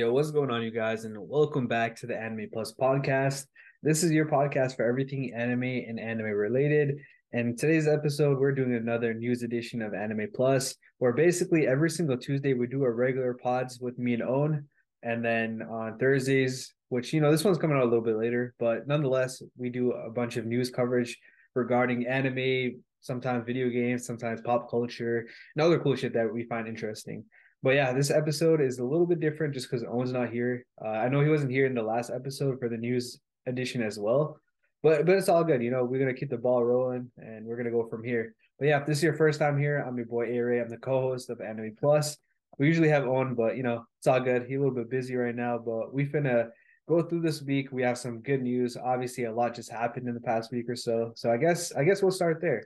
Yo, 0.00 0.10
what's 0.10 0.30
going 0.30 0.50
on, 0.50 0.62
you 0.62 0.70
guys? 0.70 1.04
And 1.04 1.14
welcome 1.28 1.66
back 1.66 1.94
to 1.96 2.06
the 2.06 2.16
Anime 2.16 2.48
Plus 2.50 2.72
podcast. 2.72 3.44
This 3.82 4.02
is 4.02 4.10
your 4.12 4.24
podcast 4.24 4.74
for 4.74 4.88
everything 4.88 5.34
anime 5.36 5.62
and 5.62 6.00
anime 6.00 6.24
related. 6.24 6.96
And 7.34 7.58
today's 7.58 7.86
episode, 7.86 8.38
we're 8.38 8.54
doing 8.54 8.76
another 8.76 9.12
news 9.12 9.42
edition 9.42 9.82
of 9.82 9.92
Anime 9.92 10.28
Plus, 10.34 10.74
where 11.00 11.12
basically 11.12 11.66
every 11.66 11.90
single 11.90 12.16
Tuesday 12.16 12.54
we 12.54 12.66
do 12.66 12.82
our 12.82 12.94
regular 12.94 13.34
pods 13.34 13.78
with 13.78 13.98
me 13.98 14.14
and 14.14 14.22
Owen. 14.22 14.66
And 15.02 15.22
then 15.22 15.60
on 15.70 15.98
Thursdays, 15.98 16.72
which, 16.88 17.12
you 17.12 17.20
know, 17.20 17.30
this 17.30 17.44
one's 17.44 17.58
coming 17.58 17.76
out 17.76 17.82
a 17.82 17.84
little 17.84 18.00
bit 18.00 18.16
later, 18.16 18.54
but 18.58 18.88
nonetheless, 18.88 19.42
we 19.58 19.68
do 19.68 19.92
a 19.92 20.08
bunch 20.08 20.38
of 20.38 20.46
news 20.46 20.70
coverage 20.70 21.18
regarding 21.54 22.06
anime, 22.06 22.82
sometimes 23.02 23.44
video 23.44 23.68
games, 23.68 24.06
sometimes 24.06 24.40
pop 24.40 24.70
culture, 24.70 25.26
and 25.54 25.62
other 25.62 25.78
cool 25.78 25.94
shit 25.94 26.14
that 26.14 26.32
we 26.32 26.44
find 26.44 26.66
interesting. 26.66 27.22
But 27.62 27.74
yeah, 27.74 27.92
this 27.92 28.10
episode 28.10 28.60
is 28.60 28.78
a 28.78 28.84
little 28.84 29.06
bit 29.06 29.20
different 29.20 29.52
just 29.52 29.70
because 29.70 29.84
Owen's 29.84 30.12
not 30.12 30.30
here. 30.30 30.64
Uh, 30.82 30.88
I 30.88 31.08
know 31.08 31.20
he 31.20 31.28
wasn't 31.28 31.50
here 31.50 31.66
in 31.66 31.74
the 31.74 31.82
last 31.82 32.10
episode 32.10 32.58
for 32.58 32.68
the 32.68 32.76
news 32.78 33.20
edition 33.46 33.82
as 33.82 33.98
well, 33.98 34.38
but 34.82 35.04
but 35.04 35.16
it's 35.16 35.28
all 35.28 35.44
good. 35.44 35.62
You 35.62 35.70
know, 35.70 35.84
we're 35.84 36.00
gonna 36.00 36.14
keep 36.14 36.30
the 36.30 36.38
ball 36.38 36.64
rolling 36.64 37.10
and 37.18 37.44
we're 37.44 37.56
gonna 37.56 37.70
go 37.70 37.86
from 37.86 38.02
here. 38.02 38.34
But 38.58 38.68
yeah, 38.68 38.80
if 38.80 38.86
this 38.86 38.98
is 38.98 39.04
your 39.04 39.14
first 39.14 39.38
time 39.38 39.58
here, 39.58 39.84
I'm 39.86 39.96
your 39.96 40.06
boy 40.06 40.26
A 40.26 40.38
Ray. 40.38 40.60
I'm 40.60 40.70
the 40.70 40.78
co-host 40.78 41.28
of 41.28 41.40
Anime 41.40 41.76
Plus. 41.78 42.16
We 42.58 42.66
usually 42.66 42.88
have 42.88 43.04
Owen, 43.04 43.34
but 43.34 43.56
you 43.56 43.62
know, 43.62 43.84
it's 43.98 44.06
all 44.06 44.20
good. 44.20 44.46
He's 44.46 44.56
a 44.56 44.60
little 44.60 44.74
bit 44.74 44.90
busy 44.90 45.14
right 45.14 45.34
now, 45.34 45.58
but 45.58 45.92
we 45.92 46.06
finna 46.06 46.48
go 46.88 47.02
through 47.02 47.20
this 47.20 47.42
week. 47.42 47.72
We 47.72 47.82
have 47.82 47.98
some 47.98 48.20
good 48.20 48.42
news. 48.42 48.76
Obviously, 48.76 49.24
a 49.24 49.32
lot 49.32 49.54
just 49.54 49.70
happened 49.70 50.08
in 50.08 50.14
the 50.14 50.20
past 50.20 50.50
week 50.50 50.68
or 50.68 50.76
so. 50.76 51.12
So 51.14 51.30
I 51.30 51.36
guess 51.36 51.72
I 51.72 51.84
guess 51.84 52.02
we'll 52.02 52.10
start 52.10 52.40
there. 52.40 52.64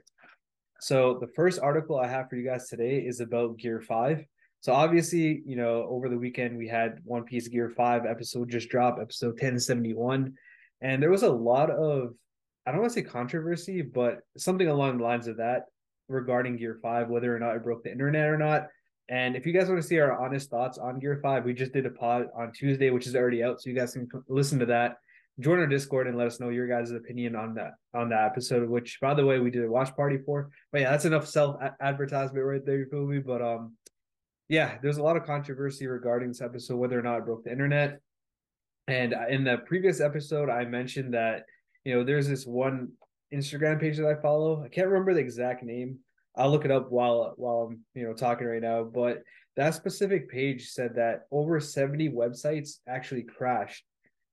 So 0.79 1.17
the 1.19 1.27
first 1.27 1.59
article 1.59 1.99
I 1.99 2.07
have 2.07 2.29
for 2.29 2.37
you 2.37 2.45
guys 2.45 2.69
today 2.69 2.99
is 2.99 3.19
about 3.19 3.57
Gear 3.57 3.81
Five. 3.81 4.25
So 4.65 4.73
obviously, 4.73 5.43
you 5.45 5.55
know, 5.55 5.85
over 5.87 6.09
the 6.09 6.17
weekend 6.17 6.57
we 6.57 6.67
had 6.67 6.97
One 7.03 7.23
Piece 7.23 7.47
Gear 7.47 7.69
5 7.69 8.07
episode 8.07 8.49
just 8.49 8.67
dropped, 8.67 8.99
episode 8.99 9.33
1071. 9.33 10.33
And 10.81 11.03
there 11.03 11.11
was 11.11 11.21
a 11.21 11.29
lot 11.29 11.69
of 11.69 12.15
I 12.65 12.71
don't 12.71 12.81
want 12.81 12.91
to 12.91 12.99
say 12.99 13.03
controversy, 13.03 13.83
but 13.83 14.21
something 14.39 14.67
along 14.67 14.97
the 14.97 15.03
lines 15.03 15.27
of 15.27 15.37
that 15.37 15.65
regarding 16.09 16.57
Gear 16.57 16.79
5, 16.81 17.09
whether 17.09 17.35
or 17.35 17.37
not 17.37 17.55
it 17.55 17.63
broke 17.63 17.83
the 17.83 17.91
internet 17.91 18.25
or 18.25 18.39
not. 18.39 18.65
And 19.07 19.35
if 19.35 19.45
you 19.45 19.53
guys 19.53 19.67
want 19.67 19.79
to 19.79 19.87
see 19.87 19.99
our 19.99 20.19
honest 20.19 20.49
thoughts 20.49 20.79
on 20.79 20.97
Gear 20.97 21.19
5, 21.21 21.45
we 21.45 21.53
just 21.53 21.71
did 21.71 21.85
a 21.85 21.91
pod 21.91 22.25
on 22.35 22.51
Tuesday, 22.51 22.89
which 22.89 23.05
is 23.05 23.15
already 23.15 23.43
out. 23.43 23.61
So 23.61 23.69
you 23.69 23.75
guys 23.75 23.93
can 23.93 24.09
listen 24.27 24.57
to 24.57 24.65
that. 24.65 24.95
Join 25.39 25.59
our 25.59 25.67
Discord 25.67 26.07
and 26.07 26.17
let 26.17 26.25
us 26.25 26.39
know 26.39 26.49
your 26.49 26.67
guys' 26.67 26.89
opinion 26.89 27.35
on 27.35 27.53
that 27.53 27.73
on 27.93 28.09
that 28.09 28.25
episode, 28.25 28.67
which 28.67 28.97
by 28.99 29.13
the 29.13 29.27
way, 29.27 29.37
we 29.37 29.51
did 29.51 29.63
a 29.63 29.69
watch 29.69 29.95
party 29.95 30.17
for. 30.25 30.49
But 30.71 30.81
yeah, 30.81 30.89
that's 30.89 31.05
enough 31.05 31.27
self 31.27 31.57
advertisement 31.79 32.43
right 32.43 32.65
there, 32.65 32.79
you 32.79 32.87
feel 32.89 33.05
me? 33.05 33.19
But 33.19 33.43
um 33.43 33.75
yeah, 34.47 34.77
there's 34.81 34.97
a 34.97 35.03
lot 35.03 35.17
of 35.17 35.25
controversy 35.25 35.87
regarding 35.87 36.29
this 36.29 36.41
episode, 36.41 36.77
whether 36.77 36.99
or 36.99 37.03
not 37.03 37.19
it 37.19 37.25
broke 37.25 37.43
the 37.43 37.51
internet. 37.51 37.99
And 38.87 39.15
in 39.29 39.43
the 39.43 39.57
previous 39.65 39.99
episode, 39.99 40.49
I 40.49 40.65
mentioned 40.65 41.13
that, 41.15 41.45
you 41.83 41.95
know, 41.95 42.03
there's 42.03 42.27
this 42.27 42.45
one 42.45 42.91
Instagram 43.33 43.79
page 43.79 43.97
that 43.97 44.05
I 44.05 44.21
follow. 44.21 44.63
I 44.63 44.69
can't 44.69 44.87
remember 44.87 45.13
the 45.13 45.21
exact 45.21 45.63
name. 45.63 45.99
I'll 46.37 46.51
look 46.51 46.65
it 46.65 46.71
up 46.71 46.91
while 46.91 47.33
while 47.37 47.69
I'm, 47.69 47.79
you 47.95 48.05
know, 48.05 48.13
talking 48.13 48.45
right 48.45 48.61
now. 48.61 48.83
But 48.83 49.23
that 49.55 49.73
specific 49.73 50.29
page 50.29 50.69
said 50.69 50.95
that 50.95 51.21
over 51.31 51.59
70 51.59 52.09
websites 52.09 52.79
actually 52.87 53.23
crashed 53.23 53.85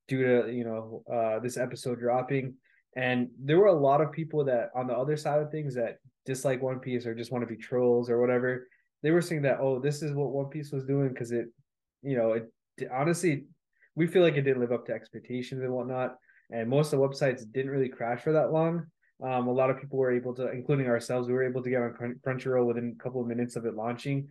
due 0.09 0.43
to, 0.43 0.53
you 0.53 0.65
know, 0.65 1.03
uh, 1.11 1.39
this 1.39 1.57
episode 1.57 2.01
dropping. 2.01 2.55
And 2.97 3.29
there 3.43 3.59
were 3.59 3.69
a 3.69 3.73
lot 3.73 4.03
of 4.03 4.13
people 4.13 4.45
that 4.45 4.71
on 4.75 4.87
the 4.87 4.95
other 4.95 5.17
side 5.17 5.41
of 5.41 5.51
things 5.51 5.75
that 5.77 5.99
dislike 6.27 6.61
One 6.61 6.81
Piece 6.81 7.07
or 7.07 7.15
just 7.15 7.33
want 7.33 7.43
to 7.43 7.55
be 7.55 7.57
trolls 7.57 8.11
or 8.11 8.21
whatever 8.21 8.67
they 9.03 9.11
were 9.11 9.23
saying 9.23 9.43
that 9.43 9.59
oh 9.61 9.79
this 9.79 10.03
is 10.03 10.13
what 10.13 10.31
One 10.31 10.47
Piece 10.47 10.73
was 10.73 10.85
doing 10.85 11.09
because 11.09 11.33
it 11.33 11.47
you 12.03 12.17
know 12.17 12.33
it 12.33 12.51
honestly 12.93 13.45
we 13.95 14.07
feel 14.07 14.23
like 14.23 14.35
it 14.35 14.43
didn't 14.43 14.61
live 14.61 14.73
up 14.73 14.87
to 14.87 14.93
expectations 14.93 15.63
and 15.63 15.73
whatnot 15.73 16.17
and 16.53 16.69
most 16.69 16.93
of 16.93 17.01
the 17.01 17.07
websites 17.07 17.51
didn't 17.51 17.71
really 17.71 17.89
crash 17.89 18.21
for 18.21 18.33
that 18.33 18.53
long. 18.53 18.87
Um, 19.23 19.49
a 19.49 19.53
lot 19.53 19.71
of 19.71 19.81
people 19.81 19.99
were 19.99 20.13
able 20.13 20.35
to, 20.35 20.51
including 20.51 20.87
ourselves, 20.87 21.27
we 21.27 21.35
were 21.35 21.49
able 21.49 21.63
to 21.63 21.71
get 21.71 21.81
on 21.81 22.19
Crunchyroll 22.27 22.67
within 22.67 22.95
a 22.99 23.03
couple 23.03 23.21
of 23.21 23.27
minutes 23.27 23.57
of 23.57 23.65
it 23.65 23.75
launching. 23.75 24.29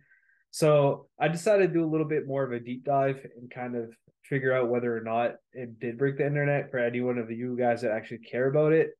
So 0.50 1.06
I 1.18 1.28
decided 1.28 1.68
to 1.68 1.72
do 1.72 1.84
a 1.84 1.88
little 1.90 2.06
bit 2.06 2.26
more 2.26 2.44
of 2.44 2.52
a 2.52 2.60
deep 2.60 2.84
dive 2.84 3.26
and 3.40 3.50
kind 3.50 3.74
of 3.74 3.90
figure 4.22 4.54
out 4.54 4.68
whether 4.68 4.96
or 4.96 5.00
not 5.00 5.36
it 5.52 5.80
did 5.80 5.98
break 5.98 6.18
the 6.18 6.26
internet 6.26 6.70
for 6.70 6.78
any 6.78 7.00
one 7.00 7.18
of 7.18 7.30
you 7.30 7.56
guys 7.56 7.82
that 7.82 7.90
actually 7.90 8.18
care 8.18 8.48
about 8.48 8.72
it. 8.72 8.90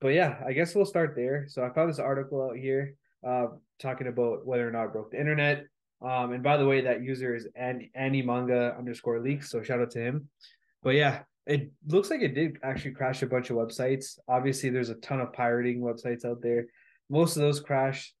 But 0.00 0.08
yeah, 0.08 0.38
I 0.46 0.52
guess 0.52 0.74
we'll 0.74 0.84
start 0.84 1.14
there. 1.14 1.46
So 1.48 1.64
I 1.64 1.70
found 1.70 1.90
this 1.90 1.98
article 1.98 2.42
out 2.42 2.56
here 2.56 2.94
uh, 3.26 3.46
talking 3.80 4.06
about 4.06 4.46
whether 4.46 4.66
or 4.66 4.72
not 4.72 4.92
broke 4.92 5.10
the 5.10 5.20
internet. 5.20 5.66
Um, 6.02 6.32
and 6.32 6.42
by 6.42 6.56
the 6.56 6.66
way, 6.66 6.80
that 6.82 7.02
user 7.02 7.34
is 7.34 7.46
an 7.56 7.90
Annie 7.94 8.22
Manga 8.22 8.74
underscore 8.78 9.20
leaks. 9.20 9.50
So 9.50 9.62
shout 9.62 9.80
out 9.80 9.90
to 9.92 10.00
him. 10.00 10.28
But 10.82 10.94
yeah, 10.94 11.20
it 11.46 11.70
looks 11.86 12.10
like 12.10 12.22
it 12.22 12.34
did 12.34 12.58
actually 12.62 12.92
crash 12.92 13.22
a 13.22 13.26
bunch 13.26 13.50
of 13.50 13.56
websites. 13.56 14.18
Obviously, 14.28 14.70
there's 14.70 14.90
a 14.90 14.94
ton 14.96 15.20
of 15.20 15.32
pirating 15.32 15.80
websites 15.80 16.24
out 16.24 16.40
there. 16.40 16.66
Most 17.10 17.36
of 17.36 17.42
those 17.42 17.60
crashed, 17.60 18.14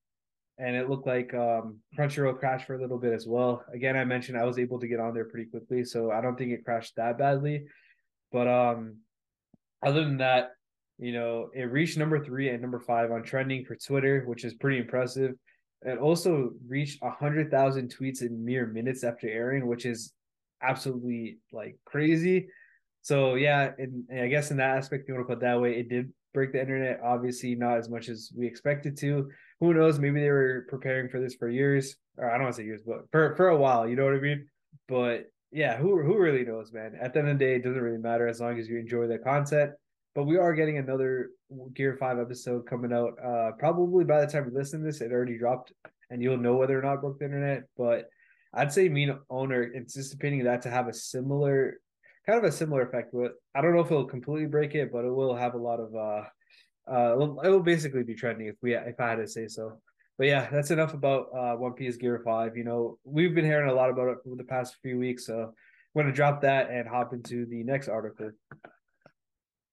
and 0.58 0.76
it 0.76 0.90
looked 0.90 1.06
like 1.06 1.32
um, 1.32 1.78
Crunchyroll 1.96 2.38
crashed 2.38 2.66
for 2.66 2.74
a 2.74 2.80
little 2.80 2.98
bit 2.98 3.14
as 3.14 3.26
well. 3.26 3.64
Again, 3.72 3.96
I 3.96 4.04
mentioned 4.04 4.36
I 4.36 4.44
was 4.44 4.58
able 4.58 4.78
to 4.80 4.88
get 4.88 5.00
on 5.00 5.14
there 5.14 5.24
pretty 5.24 5.48
quickly, 5.48 5.84
so 5.84 6.10
I 6.10 6.20
don't 6.20 6.36
think 6.36 6.52
it 6.52 6.64
crashed 6.64 6.96
that 6.96 7.18
badly. 7.18 7.64
But 8.32 8.48
um, 8.48 8.96
other 9.82 10.04
than 10.04 10.18
that, 10.18 10.50
you 10.98 11.12
know, 11.12 11.48
it 11.54 11.64
reached 11.64 11.96
number 11.96 12.22
three 12.22 12.50
and 12.50 12.60
number 12.60 12.80
five 12.80 13.10
on 13.10 13.22
trending 13.22 13.64
for 13.64 13.74
Twitter, 13.74 14.24
which 14.26 14.44
is 14.44 14.54
pretty 14.54 14.78
impressive. 14.78 15.32
It 15.82 15.98
also 15.98 16.52
reached 16.66 17.02
a 17.02 17.10
hundred 17.10 17.50
thousand 17.50 17.94
tweets 17.94 18.22
in 18.22 18.44
mere 18.44 18.66
minutes 18.66 19.02
after 19.02 19.28
airing, 19.28 19.66
which 19.66 19.86
is 19.86 20.12
absolutely 20.62 21.38
like 21.52 21.78
crazy. 21.84 22.48
So 23.02 23.34
yeah, 23.34 23.70
and, 23.78 24.04
and 24.10 24.20
I 24.20 24.28
guess 24.28 24.50
in 24.50 24.58
that 24.58 24.76
aspect, 24.76 25.08
you 25.08 25.14
want 25.14 25.26
to 25.26 25.34
put 25.34 25.40
that 25.40 25.60
way, 25.60 25.78
it 25.78 25.88
did 25.88 26.12
break 26.34 26.52
the 26.52 26.60
internet. 26.60 27.00
Obviously, 27.02 27.54
not 27.54 27.78
as 27.78 27.88
much 27.88 28.08
as 28.08 28.30
we 28.36 28.46
expected 28.46 28.96
to. 28.98 29.30
Who 29.60 29.74
knows? 29.74 29.98
Maybe 29.98 30.20
they 30.20 30.30
were 30.30 30.66
preparing 30.68 31.08
for 31.08 31.20
this 31.20 31.34
for 31.34 31.48
years, 31.48 31.96
or 32.16 32.30
I 32.30 32.34
don't 32.34 32.44
want 32.44 32.56
to 32.56 32.62
say 32.62 32.66
years, 32.66 32.82
but 32.86 33.10
for 33.10 33.34
for 33.36 33.48
a 33.48 33.56
while. 33.56 33.88
You 33.88 33.96
know 33.96 34.04
what 34.04 34.14
I 34.14 34.20
mean? 34.20 34.48
But 34.88 35.30
yeah, 35.50 35.76
who 35.76 36.02
who 36.02 36.18
really 36.18 36.44
knows, 36.44 36.72
man? 36.72 36.92
At 37.00 37.12
the 37.12 37.20
end 37.20 37.28
of 37.28 37.38
the 37.38 37.44
day, 37.44 37.54
it 37.56 37.64
doesn't 37.64 37.80
really 37.80 37.98
matter 37.98 38.28
as 38.28 38.40
long 38.40 38.58
as 38.58 38.68
you 38.68 38.78
enjoy 38.78 39.06
the 39.06 39.18
content. 39.18 39.72
But 40.14 40.24
we 40.24 40.38
are 40.38 40.54
getting 40.54 40.78
another 40.78 41.30
Gear 41.74 41.96
5 41.98 42.18
episode 42.18 42.66
coming 42.66 42.92
out. 42.92 43.14
Uh, 43.24 43.52
probably 43.58 44.04
by 44.04 44.20
the 44.20 44.30
time 44.30 44.46
you 44.46 44.58
listen 44.58 44.80
to 44.80 44.86
this, 44.86 45.00
it 45.00 45.12
already 45.12 45.38
dropped 45.38 45.72
and 46.10 46.20
you'll 46.20 46.36
know 46.36 46.56
whether 46.56 46.78
or 46.78 46.82
not 46.82 47.00
broke 47.00 47.20
the 47.20 47.26
internet. 47.26 47.64
But 47.76 48.08
I'd 48.52 48.72
say 48.72 48.88
me 48.88 49.04
and 49.04 49.18
owner 49.30 49.70
anticipating 49.74 50.44
that 50.44 50.62
to 50.62 50.70
have 50.70 50.88
a 50.88 50.92
similar 50.92 51.78
kind 52.26 52.38
of 52.38 52.44
a 52.44 52.52
similar 52.52 52.82
effect. 52.82 53.12
But 53.12 53.34
I 53.54 53.60
don't 53.60 53.74
know 53.74 53.80
if 53.80 53.90
it'll 53.90 54.04
completely 54.04 54.46
break 54.46 54.74
it, 54.74 54.92
but 54.92 55.04
it 55.04 55.14
will 55.14 55.34
have 55.34 55.54
a 55.54 55.58
lot 55.58 55.80
of 55.80 55.94
uh 55.94 56.24
uh 56.92 57.12
it 57.44 57.48
will 57.48 57.60
basically 57.60 58.02
be 58.02 58.14
trending 58.14 58.48
if 58.48 58.56
we 58.62 58.74
if 58.74 58.98
I 58.98 59.10
had 59.10 59.16
to 59.16 59.28
say 59.28 59.46
so. 59.46 59.80
But 60.18 60.26
yeah, 60.26 60.48
that's 60.50 60.70
enough 60.70 60.94
about 60.94 61.28
uh 61.36 61.54
One 61.56 61.72
Piece 61.72 61.96
Gear 61.96 62.20
5. 62.24 62.56
You 62.56 62.64
know, 62.64 62.98
we've 63.04 63.34
been 63.34 63.44
hearing 63.44 63.70
a 63.70 63.74
lot 63.74 63.90
about 63.90 64.08
it 64.08 64.18
for 64.24 64.36
the 64.36 64.44
past 64.44 64.76
few 64.82 64.98
weeks, 64.98 65.26
so 65.26 65.54
I'm 65.94 66.02
gonna 66.02 66.12
drop 66.12 66.42
that 66.42 66.70
and 66.70 66.88
hop 66.88 67.12
into 67.12 67.46
the 67.46 67.62
next 67.62 67.88
article. 67.88 68.32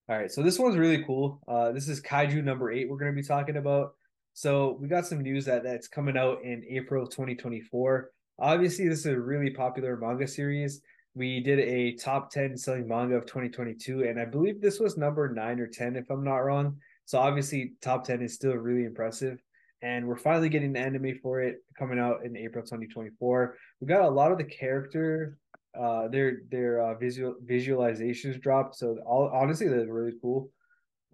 All 0.09 0.17
right, 0.17 0.31
so 0.31 0.41
this 0.41 0.57
one's 0.57 0.77
really 0.77 1.03
cool. 1.03 1.41
Uh, 1.49 1.73
this 1.73 1.89
is 1.89 2.01
Kaiju 2.01 2.41
number 2.41 2.71
eight. 2.71 2.89
We're 2.89 2.95
going 2.95 3.11
to 3.11 3.21
be 3.21 3.27
talking 3.27 3.57
about. 3.57 3.95
So 4.33 4.77
we 4.79 4.87
got 4.87 5.05
some 5.05 5.19
news 5.19 5.43
that 5.45 5.63
that's 5.63 5.89
coming 5.89 6.15
out 6.15 6.41
in 6.43 6.63
April 6.69 7.05
2024. 7.05 8.11
Obviously, 8.39 8.87
this 8.87 8.99
is 8.99 9.07
a 9.07 9.19
really 9.19 9.49
popular 9.49 9.97
manga 9.97 10.25
series. 10.25 10.79
We 11.13 11.41
did 11.41 11.59
a 11.59 11.95
top 11.95 12.31
10 12.31 12.55
selling 12.55 12.87
manga 12.87 13.15
of 13.15 13.25
2022, 13.25 14.03
and 14.03 14.17
I 14.17 14.23
believe 14.23 14.61
this 14.61 14.79
was 14.79 14.95
number 14.95 15.27
nine 15.27 15.59
or 15.59 15.67
10, 15.67 15.97
if 15.97 16.09
I'm 16.09 16.23
not 16.23 16.37
wrong. 16.37 16.77
So 17.03 17.19
obviously, 17.19 17.73
top 17.81 18.05
10 18.05 18.21
is 18.21 18.33
still 18.33 18.53
really 18.53 18.85
impressive. 18.85 19.43
And 19.81 20.07
we're 20.07 20.15
finally 20.15 20.47
getting 20.47 20.71
the 20.71 20.79
anime 20.79 21.19
for 21.21 21.41
it 21.41 21.57
coming 21.77 21.99
out 21.99 22.23
in 22.23 22.37
April 22.37 22.63
2024. 22.63 23.57
We 23.81 23.87
got 23.87 24.05
a 24.05 24.09
lot 24.09 24.31
of 24.31 24.37
the 24.37 24.45
character 24.45 25.37
uh, 25.77 26.07
their 26.07 26.39
their 26.49 26.81
uh, 26.81 26.95
visual 26.95 27.35
visualizations 27.45 28.41
dropped. 28.41 28.75
So 28.75 28.97
all 29.05 29.29
honestly, 29.33 29.67
they're 29.67 29.91
really 29.91 30.17
cool. 30.21 30.49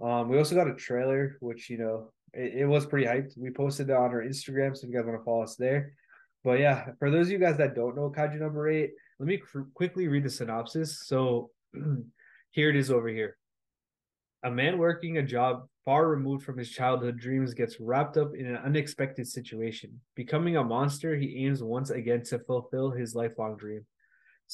Um, 0.02 0.30
we 0.30 0.38
also 0.38 0.56
got 0.56 0.68
a 0.68 0.76
trailer, 0.76 1.38
which 1.40 1.70
you 1.70 1.78
know 1.78 2.12
it, 2.34 2.62
it 2.62 2.66
was 2.66 2.86
pretty 2.86 3.08
hyped. 3.08 3.38
We 3.38 3.52
posted 3.52 3.90
it 3.90 3.96
on 3.96 4.12
our 4.12 4.24
Instagram, 4.24 4.76
so 4.76 4.86
if 4.86 4.92
you 4.92 4.98
guys 4.98 5.06
want 5.06 5.20
to 5.20 5.24
follow 5.24 5.44
us 5.44 5.56
there. 5.56 5.94
But 6.44 6.60
yeah, 6.60 6.90
for 7.00 7.10
those 7.10 7.28
of 7.28 7.32
you 7.32 7.40
guys 7.40 7.58
that 7.58 7.76
don't 7.76 7.96
know 7.96 8.12
Kaiju 8.16 8.40
number 8.40 8.70
eight, 8.70 8.92
let 9.20 9.28
me 9.28 9.38
cr- 9.38 9.62
quickly 9.74 10.08
read 10.08 10.24
the 10.24 10.30
synopsis. 10.30 11.06
So 11.06 11.52
here 12.52 12.70
it 12.70 12.76
is 12.76 12.92
over 12.92 13.08
here. 13.08 13.38
A 14.44 14.52
man 14.52 14.78
working 14.78 15.18
a 15.18 15.24
job 15.24 15.68
far 15.86 16.08
removed 16.08 16.44
from 16.44 16.58
his 16.58 16.70
childhood 16.70 17.18
dreams 17.18 17.54
gets 17.54 17.80
wrapped 17.80 18.18
up 18.18 18.36
in 18.36 18.46
an 18.46 18.58
unexpected 18.58 19.28
situation. 19.28 20.02
Becoming 20.16 20.58
a 20.58 20.64
monster, 20.64 21.16
he 21.16 21.46
aims 21.46 21.64
once 21.64 21.92
again 21.92 22.24
to 22.24 22.40
fulfill 22.40 22.92
his 22.92 23.16
lifelong 23.16 23.56
dream. 23.56 23.86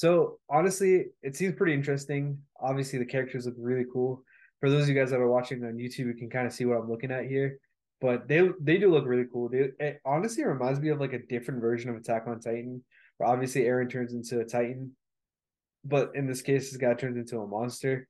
So 0.00 0.38
honestly, 0.48 1.08
it 1.22 1.36
seems 1.36 1.54
pretty 1.56 1.74
interesting. 1.74 2.38
Obviously, 2.58 2.98
the 2.98 3.04
characters 3.04 3.44
look 3.44 3.54
really 3.58 3.84
cool. 3.92 4.24
For 4.58 4.70
those 4.70 4.84
of 4.84 4.88
you 4.88 4.94
guys 4.94 5.10
that 5.10 5.20
are 5.20 5.28
watching 5.28 5.62
on 5.62 5.74
YouTube, 5.74 6.06
you 6.06 6.14
can 6.14 6.30
kind 6.30 6.46
of 6.46 6.54
see 6.54 6.64
what 6.64 6.78
I'm 6.78 6.88
looking 6.88 7.10
at 7.10 7.26
here. 7.26 7.58
But 8.00 8.26
they 8.26 8.48
they 8.62 8.78
do 8.78 8.90
look 8.90 9.04
really 9.04 9.26
cool. 9.30 9.50
They, 9.50 9.68
it 9.78 10.00
honestly 10.06 10.42
reminds 10.42 10.80
me 10.80 10.88
of 10.88 11.00
like 11.00 11.12
a 11.12 11.26
different 11.26 11.60
version 11.60 11.90
of 11.90 11.96
Attack 11.96 12.22
on 12.26 12.40
Titan, 12.40 12.82
where 13.18 13.28
obviously 13.28 13.64
Eren 13.64 13.90
turns 13.90 14.14
into 14.14 14.40
a 14.40 14.44
Titan. 14.46 14.96
but 15.84 16.12
in 16.14 16.26
this 16.26 16.40
case, 16.40 16.70
this 16.70 16.80
guy 16.80 16.94
turns 16.94 17.18
into 17.18 17.38
a 17.40 17.46
monster. 17.46 18.08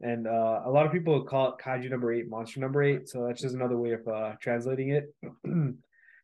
And 0.00 0.28
uh, 0.28 0.60
a 0.64 0.70
lot 0.70 0.86
of 0.86 0.92
people 0.92 1.24
call 1.24 1.48
it 1.48 1.60
kaiju 1.60 1.90
number 1.90 2.12
eight, 2.12 2.28
monster 2.28 2.60
number 2.60 2.84
eight. 2.84 3.08
So 3.08 3.26
that's 3.26 3.42
just 3.42 3.56
another 3.56 3.78
way 3.78 3.94
of 3.94 4.06
uh, 4.06 4.34
translating 4.40 4.90
it. 4.90 5.12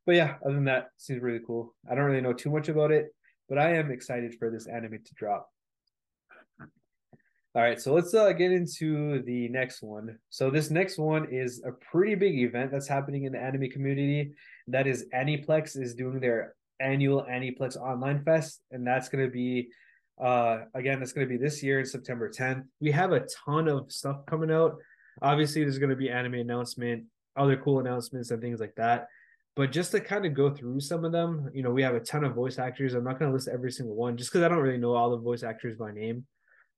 but 0.06 0.14
yeah, 0.14 0.36
other 0.44 0.54
than 0.54 0.66
that, 0.66 0.82
it 0.84 0.90
seems 0.98 1.22
really 1.22 1.42
cool. 1.44 1.74
I 1.90 1.96
don't 1.96 2.04
really 2.04 2.20
know 2.20 2.32
too 2.32 2.50
much 2.50 2.68
about 2.68 2.92
it, 2.92 3.12
but 3.48 3.58
I 3.58 3.74
am 3.74 3.90
excited 3.90 4.34
for 4.38 4.50
this 4.50 4.66
anime 4.66 4.98
to 5.04 5.14
drop. 5.14 5.50
All 7.54 7.62
right, 7.62 7.80
so 7.80 7.94
let's 7.94 8.14
uh, 8.14 8.30
get 8.32 8.52
into 8.52 9.22
the 9.22 9.48
next 9.48 9.82
one. 9.82 10.18
So 10.30 10.50
this 10.50 10.70
next 10.70 10.98
one 10.98 11.26
is 11.30 11.62
a 11.66 11.72
pretty 11.72 12.14
big 12.14 12.38
event 12.38 12.70
that's 12.70 12.86
happening 12.86 13.24
in 13.24 13.32
the 13.32 13.40
anime 13.40 13.70
community. 13.70 14.32
That 14.68 14.86
is 14.86 15.06
Aniplex 15.14 15.76
is 15.76 15.94
doing 15.94 16.20
their 16.20 16.54
annual 16.78 17.24
Aniplex 17.28 17.76
Online 17.76 18.22
Fest, 18.22 18.60
and 18.70 18.86
that's 18.86 19.08
going 19.08 19.24
to 19.24 19.30
be 19.30 19.68
uh 20.22 20.64
again 20.74 20.98
that's 20.98 21.12
going 21.12 21.26
to 21.26 21.30
be 21.30 21.42
this 21.42 21.62
year 21.62 21.80
in 21.80 21.86
September 21.86 22.28
10th. 22.28 22.64
We 22.80 22.90
have 22.90 23.12
a 23.12 23.26
ton 23.44 23.66
of 23.66 23.90
stuff 23.90 24.26
coming 24.26 24.50
out. 24.50 24.76
Obviously, 25.22 25.62
there's 25.62 25.78
going 25.78 25.90
to 25.90 25.96
be 25.96 26.10
anime 26.10 26.34
announcement, 26.34 27.04
other 27.36 27.56
cool 27.56 27.80
announcements, 27.80 28.30
and 28.30 28.42
things 28.42 28.60
like 28.60 28.74
that. 28.76 29.08
But 29.58 29.72
just 29.72 29.90
to 29.90 30.00
kind 30.00 30.24
of 30.24 30.32
go 30.32 30.48
through 30.54 30.80
some 30.80 31.04
of 31.04 31.12
them, 31.12 31.50
you 31.52 31.62
know, 31.62 31.70
we 31.70 31.82
have 31.82 31.94
a 31.94 32.00
ton 32.00 32.24
of 32.24 32.34
voice 32.34 32.58
actors. 32.58 32.94
I'm 32.94 33.04
not 33.04 33.18
going 33.18 33.30
to 33.30 33.34
list 33.34 33.48
every 33.48 33.72
single 33.72 33.96
one 33.96 34.16
just 34.16 34.30
because 34.30 34.44
I 34.44 34.48
don't 34.48 34.60
really 34.62 34.78
know 34.78 34.94
all 34.94 35.10
the 35.10 35.18
voice 35.18 35.42
actors 35.42 35.76
by 35.76 35.92
name. 35.92 36.24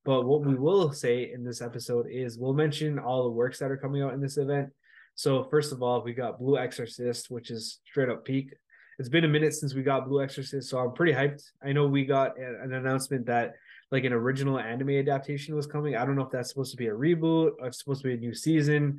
But 0.05 0.25
what 0.25 0.44
we 0.44 0.55
will 0.55 0.91
say 0.93 1.31
in 1.32 1.44
this 1.44 1.61
episode 1.61 2.06
is 2.11 2.38
we'll 2.38 2.55
mention 2.55 2.99
all 2.99 3.25
the 3.25 3.31
works 3.31 3.59
that 3.59 3.71
are 3.71 3.77
coming 3.77 4.03
out 4.03 4.15
in 4.15 4.21
this 4.21 4.38
event. 4.38 4.71
So 5.15 5.44
first 5.44 5.73
of 5.73 5.82
all, 5.82 6.03
we 6.03 6.15
got 6.15 6.38
Blue 6.41 6.59
Exorcist, 6.59 7.31
which 7.31 7.50
is 7.50 7.81
straight 7.85 8.09
up 8.09 8.25
peak 8.25 8.55
it's 9.00 9.09
been 9.09 9.25
a 9.25 9.29
minute 9.29 9.55
since 9.55 9.73
we 9.73 9.82
got 9.82 10.06
Blue 10.06 10.23
Exorcist, 10.23 10.69
so 10.69 10.79
I'm 10.79 10.93
pretty 10.93 11.15
hyped. 11.15 11.43
I 11.65 11.73
know 11.73 11.87
we 11.87 12.05
got 12.05 12.38
an 12.38 12.75
announcement 12.75 13.25
that 13.27 13.55
like 13.91 14.05
an 14.05 14.12
original 14.12 14.59
anime 14.59 14.91
adaptation 14.91 15.56
was 15.56 15.67
coming. 15.67 15.97
I 15.97 16.05
don't 16.05 16.17
know 16.17 16.25
if 16.25 16.31
that's 16.31 16.50
supposed 16.50 16.73
to 16.73 16.77
be 16.77 16.88
a 16.88 16.94
reboot 16.94 17.53
or 17.59 17.69
it's 17.69 17.79
supposed 17.79 18.03
to 18.03 18.09
be 18.09 18.15
a 18.15 18.19
new 18.19 18.35
season. 18.35 18.99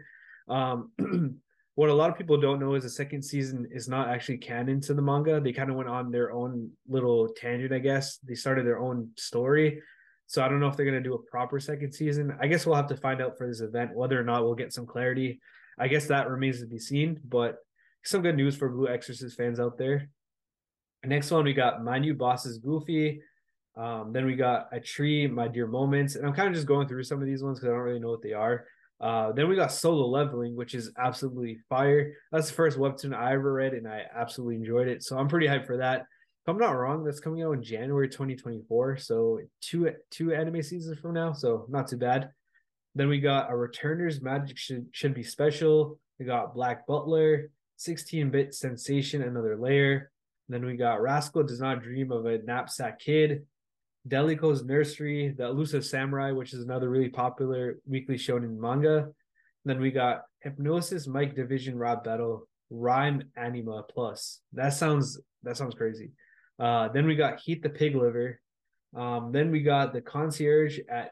Um, 0.49 0.91
what 1.75 1.89
a 1.89 1.93
lot 1.93 2.09
of 2.09 2.17
people 2.17 2.37
don't 2.37 2.59
know 2.59 2.75
is 2.75 2.83
the 2.83 2.89
second 2.89 3.21
season 3.21 3.67
is 3.71 3.87
not 3.87 4.09
actually 4.09 4.37
canon 4.37 4.81
to 4.81 4.93
the 4.93 5.01
manga. 5.01 5.39
They 5.39 5.53
kind 5.53 5.69
of 5.69 5.77
went 5.77 5.89
on 5.89 6.11
their 6.11 6.31
own 6.31 6.69
little 6.87 7.29
tangent, 7.29 7.73
I 7.73 7.79
guess. 7.79 8.17
They 8.17 8.35
started 8.35 8.65
their 8.65 8.79
own 8.79 9.09
story. 9.15 9.81
So 10.27 10.43
I 10.43 10.47
don't 10.47 10.59
know 10.59 10.67
if 10.67 10.75
they're 10.75 10.85
going 10.85 11.01
to 11.01 11.09
do 11.09 11.15
a 11.15 11.31
proper 11.31 11.59
second 11.59 11.93
season. 11.93 12.35
I 12.41 12.47
guess 12.47 12.65
we'll 12.65 12.75
have 12.75 12.87
to 12.87 12.97
find 12.97 13.21
out 13.21 13.37
for 13.37 13.47
this 13.47 13.61
event 13.61 13.95
whether 13.95 14.19
or 14.19 14.23
not 14.23 14.43
we'll 14.43 14.55
get 14.55 14.73
some 14.73 14.85
clarity. 14.85 15.39
I 15.77 15.87
guess 15.87 16.07
that 16.07 16.29
remains 16.29 16.59
to 16.59 16.67
be 16.67 16.79
seen, 16.79 17.19
but 17.27 17.57
some 18.03 18.21
good 18.21 18.35
news 18.35 18.55
for 18.55 18.69
Blue 18.69 18.87
Exorcist 18.87 19.37
fans 19.37 19.59
out 19.59 19.77
there. 19.77 20.09
Next 21.03 21.31
one, 21.31 21.45
we 21.45 21.53
got 21.53 21.83
My 21.83 21.99
New 21.99 22.13
Boss 22.13 22.45
is 22.45 22.59
Goofy. 22.59 23.21
Um, 23.75 24.11
then 24.11 24.25
we 24.25 24.35
got 24.35 24.67
Atri, 24.73 25.27
My 25.27 25.47
Dear 25.47 25.67
Moments. 25.67 26.15
And 26.15 26.25
I'm 26.25 26.33
kind 26.33 26.49
of 26.49 26.53
just 26.53 26.67
going 26.67 26.87
through 26.87 27.03
some 27.03 27.19
of 27.19 27.25
these 27.25 27.43
ones 27.43 27.59
because 27.59 27.71
I 27.71 27.75
don't 27.75 27.85
really 27.85 27.99
know 27.99 28.11
what 28.11 28.21
they 28.21 28.33
are. 28.33 28.65
Uh, 29.01 29.31
then 29.31 29.49
we 29.49 29.55
got 29.55 29.71
Solo 29.71 30.07
Leveling, 30.07 30.55
which 30.55 30.75
is 30.75 30.91
absolutely 30.97 31.57
fire. 31.67 32.13
That's 32.31 32.49
the 32.49 32.53
first 32.53 32.77
webtoon 32.77 33.15
I 33.15 33.33
ever 33.33 33.51
read, 33.51 33.73
and 33.73 33.87
I 33.87 34.03
absolutely 34.15 34.57
enjoyed 34.57 34.87
it. 34.87 35.03
So 35.03 35.17
I'm 35.17 35.27
pretty 35.27 35.47
hyped 35.47 35.65
for 35.65 35.77
that. 35.77 36.01
If 36.01 36.47
I'm 36.47 36.59
not 36.59 36.71
wrong, 36.71 37.03
that's 37.03 37.19
coming 37.19 37.43
out 37.43 37.53
in 37.53 37.63
January 37.63 38.07
2024. 38.07 38.97
So 38.97 39.39
two 39.61 39.91
two 40.11 40.33
anime 40.33 40.61
seasons 40.61 40.99
from 40.99 41.13
now. 41.13 41.33
So 41.33 41.65
not 41.67 41.87
too 41.87 41.97
bad. 41.97 42.29
Then 42.93 43.09
we 43.09 43.19
got 43.19 43.51
a 43.51 43.55
Returners 43.55 44.21
Magic 44.21 44.57
should 44.57 44.87
should 44.91 45.13
be 45.13 45.23
special. 45.23 45.99
We 46.19 46.25
got 46.25 46.53
Black 46.53 46.85
Butler. 46.85 47.49
16-bit 47.79 48.53
sensation, 48.53 49.23
another 49.23 49.57
layer. 49.57 50.11
then 50.47 50.63
we 50.63 50.75
got 50.75 51.01
Rascal 51.01 51.41
does 51.41 51.59
not 51.59 51.81
dream 51.81 52.11
of 52.11 52.27
a 52.27 52.37
knapsack 52.43 52.99
kid. 52.99 53.47
Delico's 54.07 54.63
Nursery, 54.63 55.33
the 55.37 55.45
Elusive 55.45 55.85
Samurai, 55.85 56.31
which 56.31 56.53
is 56.53 56.63
another 56.63 56.89
really 56.89 57.09
popular 57.09 57.77
weekly 57.85 58.15
shonen 58.15 58.57
manga. 58.57 59.09
then 59.65 59.79
we 59.79 59.91
got 59.91 60.23
Hypnosis 60.39 61.07
Mic 61.07 61.35
Division 61.35 61.77
Rap 61.77 62.03
Battle 62.03 62.47
Rhyme 62.71 63.23
Anima 63.35 63.83
Plus. 63.83 64.39
That 64.53 64.73
sounds 64.73 65.19
that 65.43 65.57
sounds 65.57 65.75
crazy. 65.75 66.11
Uh, 66.59 66.87
then 66.89 67.05
we 67.05 67.15
got 67.15 67.39
Heat 67.39 67.61
the 67.61 67.69
Pig 67.69 67.95
Liver. 67.95 68.39
Um, 68.95 69.31
then 69.31 69.51
we 69.51 69.61
got 69.61 69.93
the 69.93 70.01
concierge 70.01 70.79
at 70.89 71.11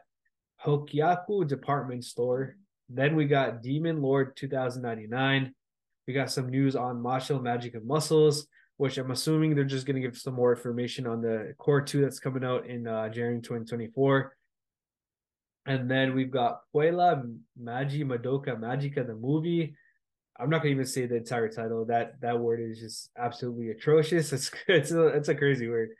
Hokkyoku 0.64 1.46
Department 1.46 2.04
Store. 2.04 2.56
Then 2.88 3.16
we 3.16 3.26
got 3.26 3.62
Demon 3.62 4.02
Lord 4.02 4.36
2099. 4.36 5.54
We 6.06 6.14
got 6.14 6.30
some 6.30 6.48
news 6.48 6.76
on 6.76 7.02
Mashle 7.02 7.42
Magic 7.42 7.74
of 7.74 7.84
Muscles, 7.84 8.46
which 8.80 8.96
I'm 8.96 9.10
assuming 9.10 9.54
they're 9.54 9.64
just 9.64 9.84
going 9.84 9.96
to 9.96 10.00
give 10.00 10.16
some 10.16 10.32
more 10.32 10.54
information 10.54 11.06
on 11.06 11.20
the 11.20 11.52
cour 11.58 11.82
two 11.82 12.00
that's 12.00 12.18
coming 12.18 12.42
out 12.42 12.64
in 12.64 12.86
uh, 12.86 13.10
January 13.10 13.36
2024. 13.42 14.34
And 15.66 15.90
then 15.90 16.14
we've 16.14 16.30
got 16.30 16.62
Puella 16.74 17.30
Magi 17.58 17.98
Madoka 18.04 18.58
Magica, 18.58 19.06
the 19.06 19.14
movie. 19.14 19.74
I'm 20.38 20.48
not 20.48 20.62
gonna 20.62 20.70
even 20.70 20.86
say 20.86 21.04
the 21.04 21.16
entire 21.16 21.50
title. 21.50 21.84
That 21.84 22.18
that 22.22 22.40
word 22.40 22.62
is 22.62 22.80
just 22.80 23.10
absolutely 23.18 23.68
atrocious. 23.68 24.32
It's 24.32 24.50
it's 24.66 24.92
a, 24.92 25.08
it's 25.08 25.28
a 25.28 25.34
crazy 25.34 25.68
word. 25.68 25.90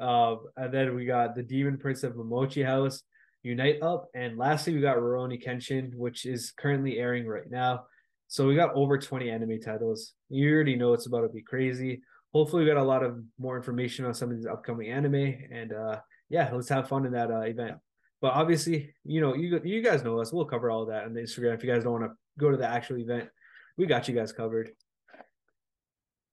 Um, 0.00 0.40
and 0.56 0.74
then 0.74 0.96
we 0.96 1.06
got 1.06 1.36
the 1.36 1.42
Demon 1.44 1.78
Prince 1.78 2.02
of 2.02 2.14
Momochi 2.14 2.66
House, 2.66 3.04
Unite 3.44 3.80
Up, 3.80 4.08
and 4.12 4.36
lastly 4.36 4.74
we 4.74 4.80
got 4.80 4.96
Rurouni 4.96 5.40
Kenshin, 5.40 5.94
which 5.94 6.26
is 6.26 6.50
currently 6.50 6.98
airing 6.98 7.28
right 7.28 7.48
now. 7.48 7.84
So 8.26 8.48
we 8.48 8.56
got 8.56 8.74
over 8.74 8.98
20 8.98 9.30
anime 9.30 9.60
titles. 9.60 10.14
You 10.30 10.52
already 10.52 10.74
know 10.74 10.94
it's 10.94 11.06
about 11.06 11.20
to 11.20 11.28
be 11.28 11.40
crazy. 11.40 12.02
Hopefully, 12.34 12.64
we 12.64 12.70
got 12.70 12.80
a 12.80 12.82
lot 12.82 13.04
of 13.04 13.22
more 13.38 13.56
information 13.56 14.04
on 14.04 14.12
some 14.12 14.30
of 14.30 14.36
these 14.36 14.46
upcoming 14.46 14.90
anime, 14.90 15.36
and 15.52 15.72
uh, 15.72 16.00
yeah, 16.28 16.50
let's 16.52 16.68
have 16.68 16.88
fun 16.88 17.06
in 17.06 17.12
that 17.12 17.30
uh, 17.30 17.40
event. 17.40 17.76
But 18.20 18.32
obviously, 18.32 18.94
you 19.04 19.20
know, 19.20 19.34
you 19.34 19.60
you 19.64 19.82
guys 19.82 20.02
know 20.02 20.18
us. 20.20 20.32
We'll 20.32 20.44
cover 20.44 20.70
all 20.70 20.86
that 20.86 21.04
on 21.04 21.14
the 21.14 21.20
Instagram. 21.20 21.54
If 21.54 21.62
you 21.62 21.72
guys 21.72 21.84
don't 21.84 21.92
want 21.92 22.04
to 22.04 22.16
go 22.38 22.50
to 22.50 22.56
the 22.56 22.68
actual 22.68 22.98
event, 22.98 23.28
we 23.76 23.86
got 23.86 24.08
you 24.08 24.14
guys 24.14 24.32
covered. 24.32 24.70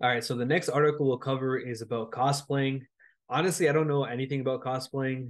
All 0.02 0.10
right, 0.10 0.24
so 0.24 0.34
the 0.36 0.46
next 0.46 0.70
article 0.70 1.06
we'll 1.06 1.20
cover 1.20 1.60
is 1.60 1.84
about 1.84 2.12
cosplaying. 2.12 2.82
Honestly, 3.30 3.70
I 3.70 3.72
don't 3.72 3.88
know 3.88 4.06
anything 4.06 4.42
about 4.42 4.64
cosplaying, 4.64 5.30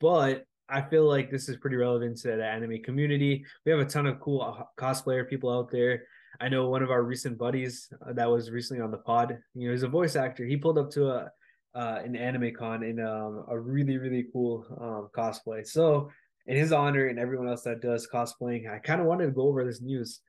but 0.00 0.44
I 0.68 0.82
feel 0.82 1.08
like 1.08 1.30
this 1.30 1.48
is 1.48 1.56
pretty 1.56 1.76
relevant 1.76 2.18
to 2.18 2.36
the 2.36 2.44
anime 2.44 2.82
community. 2.82 3.44
We 3.64 3.72
have 3.72 3.80
a 3.80 3.86
ton 3.86 4.06
of 4.06 4.20
cool 4.20 4.42
uh, 4.42 4.64
cosplayer 4.78 5.26
people 5.26 5.50
out 5.50 5.70
there. 5.70 6.04
I 6.40 6.48
know 6.48 6.68
one 6.68 6.82
of 6.82 6.90
our 6.90 7.02
recent 7.02 7.38
buddies 7.38 7.92
uh, 8.06 8.12
that 8.14 8.30
was 8.30 8.50
recently 8.50 8.82
on 8.82 8.90
the 8.90 8.98
pod. 8.98 9.38
You 9.54 9.66
know, 9.66 9.72
he's 9.72 9.82
a 9.82 9.88
voice 9.88 10.16
actor. 10.16 10.44
He 10.44 10.56
pulled 10.56 10.78
up 10.78 10.90
to 10.92 11.10
a 11.10 11.30
uh, 11.72 12.00
an 12.04 12.16
anime 12.16 12.52
con 12.52 12.82
in 12.82 12.98
um, 12.98 13.44
a 13.48 13.58
really 13.58 13.98
really 13.98 14.26
cool 14.32 14.66
um, 14.80 15.08
cosplay. 15.16 15.66
So, 15.66 16.10
in 16.46 16.56
his 16.56 16.72
honor 16.72 17.06
and 17.06 17.18
everyone 17.18 17.48
else 17.48 17.62
that 17.62 17.80
does 17.80 18.08
cosplaying, 18.12 18.68
I 18.68 18.78
kind 18.78 19.00
of 19.00 19.06
wanted 19.06 19.26
to 19.26 19.32
go 19.32 19.42
over 19.42 19.64
this 19.64 19.80
news. 19.80 20.20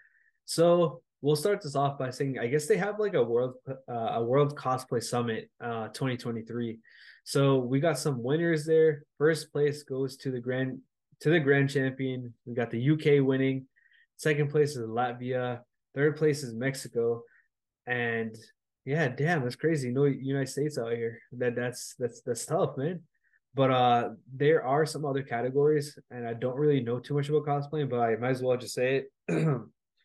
So 0.45 1.01
we'll 1.21 1.35
start 1.35 1.61
this 1.61 1.75
off 1.75 1.97
by 1.97 2.09
saying 2.09 2.39
I 2.39 2.47
guess 2.47 2.67
they 2.67 2.77
have 2.77 2.99
like 2.99 3.13
a 3.13 3.23
world 3.23 3.55
uh, 3.67 3.93
a 4.13 4.23
world 4.23 4.57
cosplay 4.57 5.01
summit 5.01 5.49
uh, 5.63 5.87
2023 5.89 6.79
so 7.23 7.57
we 7.59 7.79
got 7.79 7.99
some 7.99 8.23
winners 8.23 8.65
there. 8.65 9.03
First 9.17 9.51
place 9.51 9.83
goes 9.83 10.17
to 10.17 10.31
the 10.31 10.39
grand 10.39 10.79
to 11.21 11.29
the 11.29 11.39
grand 11.39 11.69
champion. 11.69 12.33
We 12.45 12.55
got 12.55 12.71
the 12.71 12.91
UK 12.91 13.25
winning. 13.25 13.67
Second 14.17 14.49
place 14.49 14.75
is 14.75 14.87
Latvia. 14.87 15.59
Third 15.95 16.15
place 16.17 16.43
is 16.43 16.53
Mexico. 16.53 17.23
And 17.87 18.35
yeah, 18.85 19.07
damn, 19.09 19.43
that's 19.43 19.55
crazy. 19.55 19.91
No 19.91 20.05
United 20.05 20.49
States 20.49 20.77
out 20.77 20.93
here. 20.93 21.19
That 21.33 21.55
that's 21.55 21.95
that's 21.99 22.21
that's 22.21 22.45
tough, 22.45 22.77
man. 22.77 23.01
But 23.53 23.71
uh 23.71 24.09
there 24.33 24.63
are 24.63 24.85
some 24.85 25.05
other 25.05 25.23
categories, 25.23 25.97
and 26.09 26.27
I 26.27 26.33
don't 26.33 26.57
really 26.57 26.81
know 26.81 26.99
too 26.99 27.13
much 27.13 27.29
about 27.29 27.45
cosplaying, 27.45 27.89
but 27.89 27.99
I 27.99 28.15
might 28.15 28.31
as 28.31 28.41
well 28.41 28.57
just 28.57 28.73
say 28.73 29.05
it. 29.27 29.61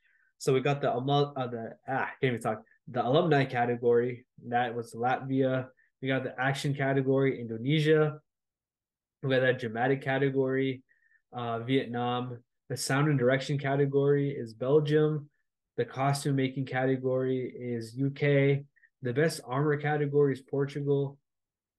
so 0.39 0.53
we 0.53 0.61
got 0.61 0.81
the 0.81 0.93
um, 0.93 1.09
uh, 1.09 1.47
the 1.47 1.77
ah 1.89 2.11
can't 2.21 2.35
even 2.35 2.41
talk 2.41 2.63
the 2.89 3.05
alumni 3.05 3.45
category 3.45 4.27
that 4.49 4.75
was 4.75 4.95
Latvia, 4.95 5.69
we 6.03 6.09
got 6.09 6.25
the 6.25 6.39
action 6.39 6.75
category, 6.75 7.41
Indonesia. 7.41 8.21
We 9.23 9.31
got 9.31 9.41
that 9.41 9.59
dramatic 9.59 10.03
category, 10.03 10.83
uh, 11.33 11.61
Vietnam. 11.61 12.39
The 12.69 12.77
sound 12.77 13.09
and 13.09 13.19
direction 13.19 13.59
category 13.59 14.31
is 14.31 14.53
Belgium. 14.53 15.31
The 15.77 15.85
costume 15.85 16.37
making 16.37 16.67
category 16.67 17.53
is 17.55 17.95
UK. 17.95 18.65
The 19.03 19.13
best 19.13 19.41
armor 19.47 19.77
category 19.77 20.33
is 20.33 20.41
Portugal. 20.41 21.19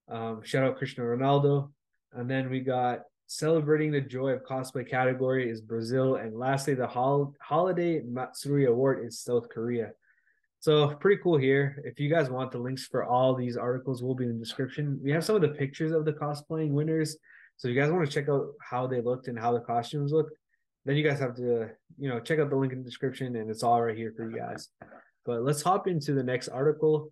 Um, 0.08 0.42
shout 0.44 0.64
out 0.64 0.78
Cristiano 0.78 1.16
Ronaldo. 1.16 1.72
And 2.14 2.30
then 2.30 2.50
we 2.50 2.60
got 2.60 3.02
celebrating 3.26 3.92
the 3.92 4.02
joy 4.02 4.30
of 4.30 4.44
cosplay 4.44 4.88
category 4.88 5.50
is 5.50 5.62
Brazil. 5.62 6.16
And 6.16 6.38
lastly, 6.38 6.76
the 6.76 6.88
hol- 6.88 7.34
holiday 7.42 8.02
Matsuri 8.02 8.66
award 8.66 9.06
is 9.06 9.20
South 9.20 9.50
Korea. 9.50 9.92
So 10.60 10.96
pretty 10.96 11.22
cool 11.22 11.38
here. 11.38 11.82
If 11.84 12.00
you 12.00 12.10
guys 12.10 12.30
want 12.30 12.52
the 12.52 12.60
links 12.60 12.86
for 12.86 13.04
all 13.04 13.36
these 13.36 13.58
articles, 13.58 14.02
will 14.02 14.16
be 14.16 14.26
in 14.26 14.34
the 14.34 14.40
description. 14.40 15.00
We 15.04 15.12
have 15.12 15.26
some 15.26 15.36
of 15.36 15.42
the 15.42 15.50
pictures 15.50 15.92
of 15.92 16.06
the 16.06 16.14
cosplaying 16.14 16.70
winners. 16.70 17.18
So 17.58 17.68
if 17.68 17.76
you 17.76 17.82
guys 17.82 17.92
want 17.92 18.06
to 18.06 18.12
check 18.12 18.30
out 18.30 18.48
how 18.62 18.88
they 18.88 19.02
looked 19.02 19.28
and 19.28 19.38
how 19.38 19.54
the 19.54 19.60
costumes 19.60 20.12
look, 20.12 20.30
then 20.88 20.96
you 20.96 21.04
guys 21.04 21.20
have 21.20 21.36
to, 21.36 21.70
you 21.98 22.08
know, 22.08 22.20
check 22.20 22.40
out 22.40 22.50
the 22.50 22.56
link 22.56 22.72
in 22.72 22.80
the 22.80 22.86
description 22.86 23.36
and 23.36 23.52
it's 23.52 23.62
all 23.62 23.82
right 23.84 23.98
here 23.98 24.14
for 24.16 24.30
you 24.30 24.38
guys. 24.38 24.70
But 25.26 25.44
let's 25.44 25.62
hop 25.62 25.88
into 25.88 26.14
the 26.14 26.24
next 26.24 26.48
article. 26.48 27.12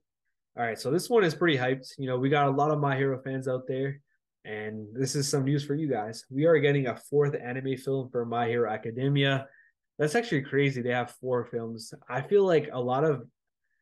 All 0.58 0.63
right, 0.63 0.79
so 0.79 0.89
this 0.89 1.10
one 1.10 1.25
is 1.25 1.36
pretty 1.36 1.58
hyped. 1.58 1.91
You 1.98 2.08
know, 2.08 2.17
we 2.17 2.29
got 2.29 2.48
a 2.48 2.51
lot 2.51 2.72
of 2.72 2.79
My 2.79 2.96
Hero 2.96 3.22
fans 3.22 3.50
out 3.50 3.67
there. 3.67 4.00
And 4.46 4.88
this 4.94 5.15
is 5.15 5.27
some 5.27 5.44
news 5.44 5.65
for 5.65 5.75
you 5.75 5.89
guys. 5.89 6.24
We 6.29 6.46
are 6.46 6.58
getting 6.60 6.88
a 6.88 6.96
fourth 6.96 7.36
anime 7.36 7.75
film 7.75 8.10
for 8.10 8.25
My 8.25 8.48
Hero 8.48 8.72
Academia. 8.72 9.48
That's 10.00 10.15
actually 10.15 10.44
crazy. 10.44 10.82
They 10.82 10.91
have 10.91 11.12
four 11.20 11.44
films. 11.46 11.94
I 12.08 12.22
feel 12.22 12.46
like 12.46 12.70
a 12.72 12.79
lot 12.79 13.03
of 13.03 13.27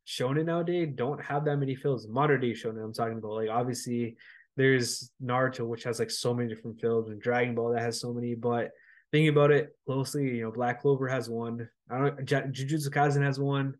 shonen 0.07 0.45
nowadays 0.45 0.89
don't 0.95 1.23
have 1.23 1.45
that 1.45 1.57
many 1.57 1.75
films. 1.75 2.07
Modern 2.07 2.41
day 2.41 2.53
shonen, 2.53 2.83
I'm 2.83 2.93
talking 2.93 3.19
about. 3.19 3.33
Like 3.33 3.50
obviously, 3.50 4.15
there's 4.57 5.12
Naruto, 5.23 5.67
which 5.67 5.83
has 5.83 6.00
like 6.00 6.12
so 6.12 6.33
many 6.33 6.50
different 6.50 6.79
films, 6.79 7.09
and 7.09 7.21
Dragon 7.21 7.53
Ball 7.53 7.73
that 7.73 7.81
has 7.81 8.00
so 8.00 8.12
many. 8.12 8.33
But 8.33 8.71
thinking 9.13 9.29
about 9.29 9.51
it 9.51 9.77
closely, 9.86 10.24
you 10.24 10.41
know, 10.41 10.51
Black 10.51 10.82
Clover 10.82 11.08
has 11.08 11.29
one. 11.29 11.70
I 11.89 12.00
don't. 12.00 12.25
Jujutsu 12.25 12.89
Kaisen 12.89 13.24
has 13.24 13.39
one. 13.39 13.75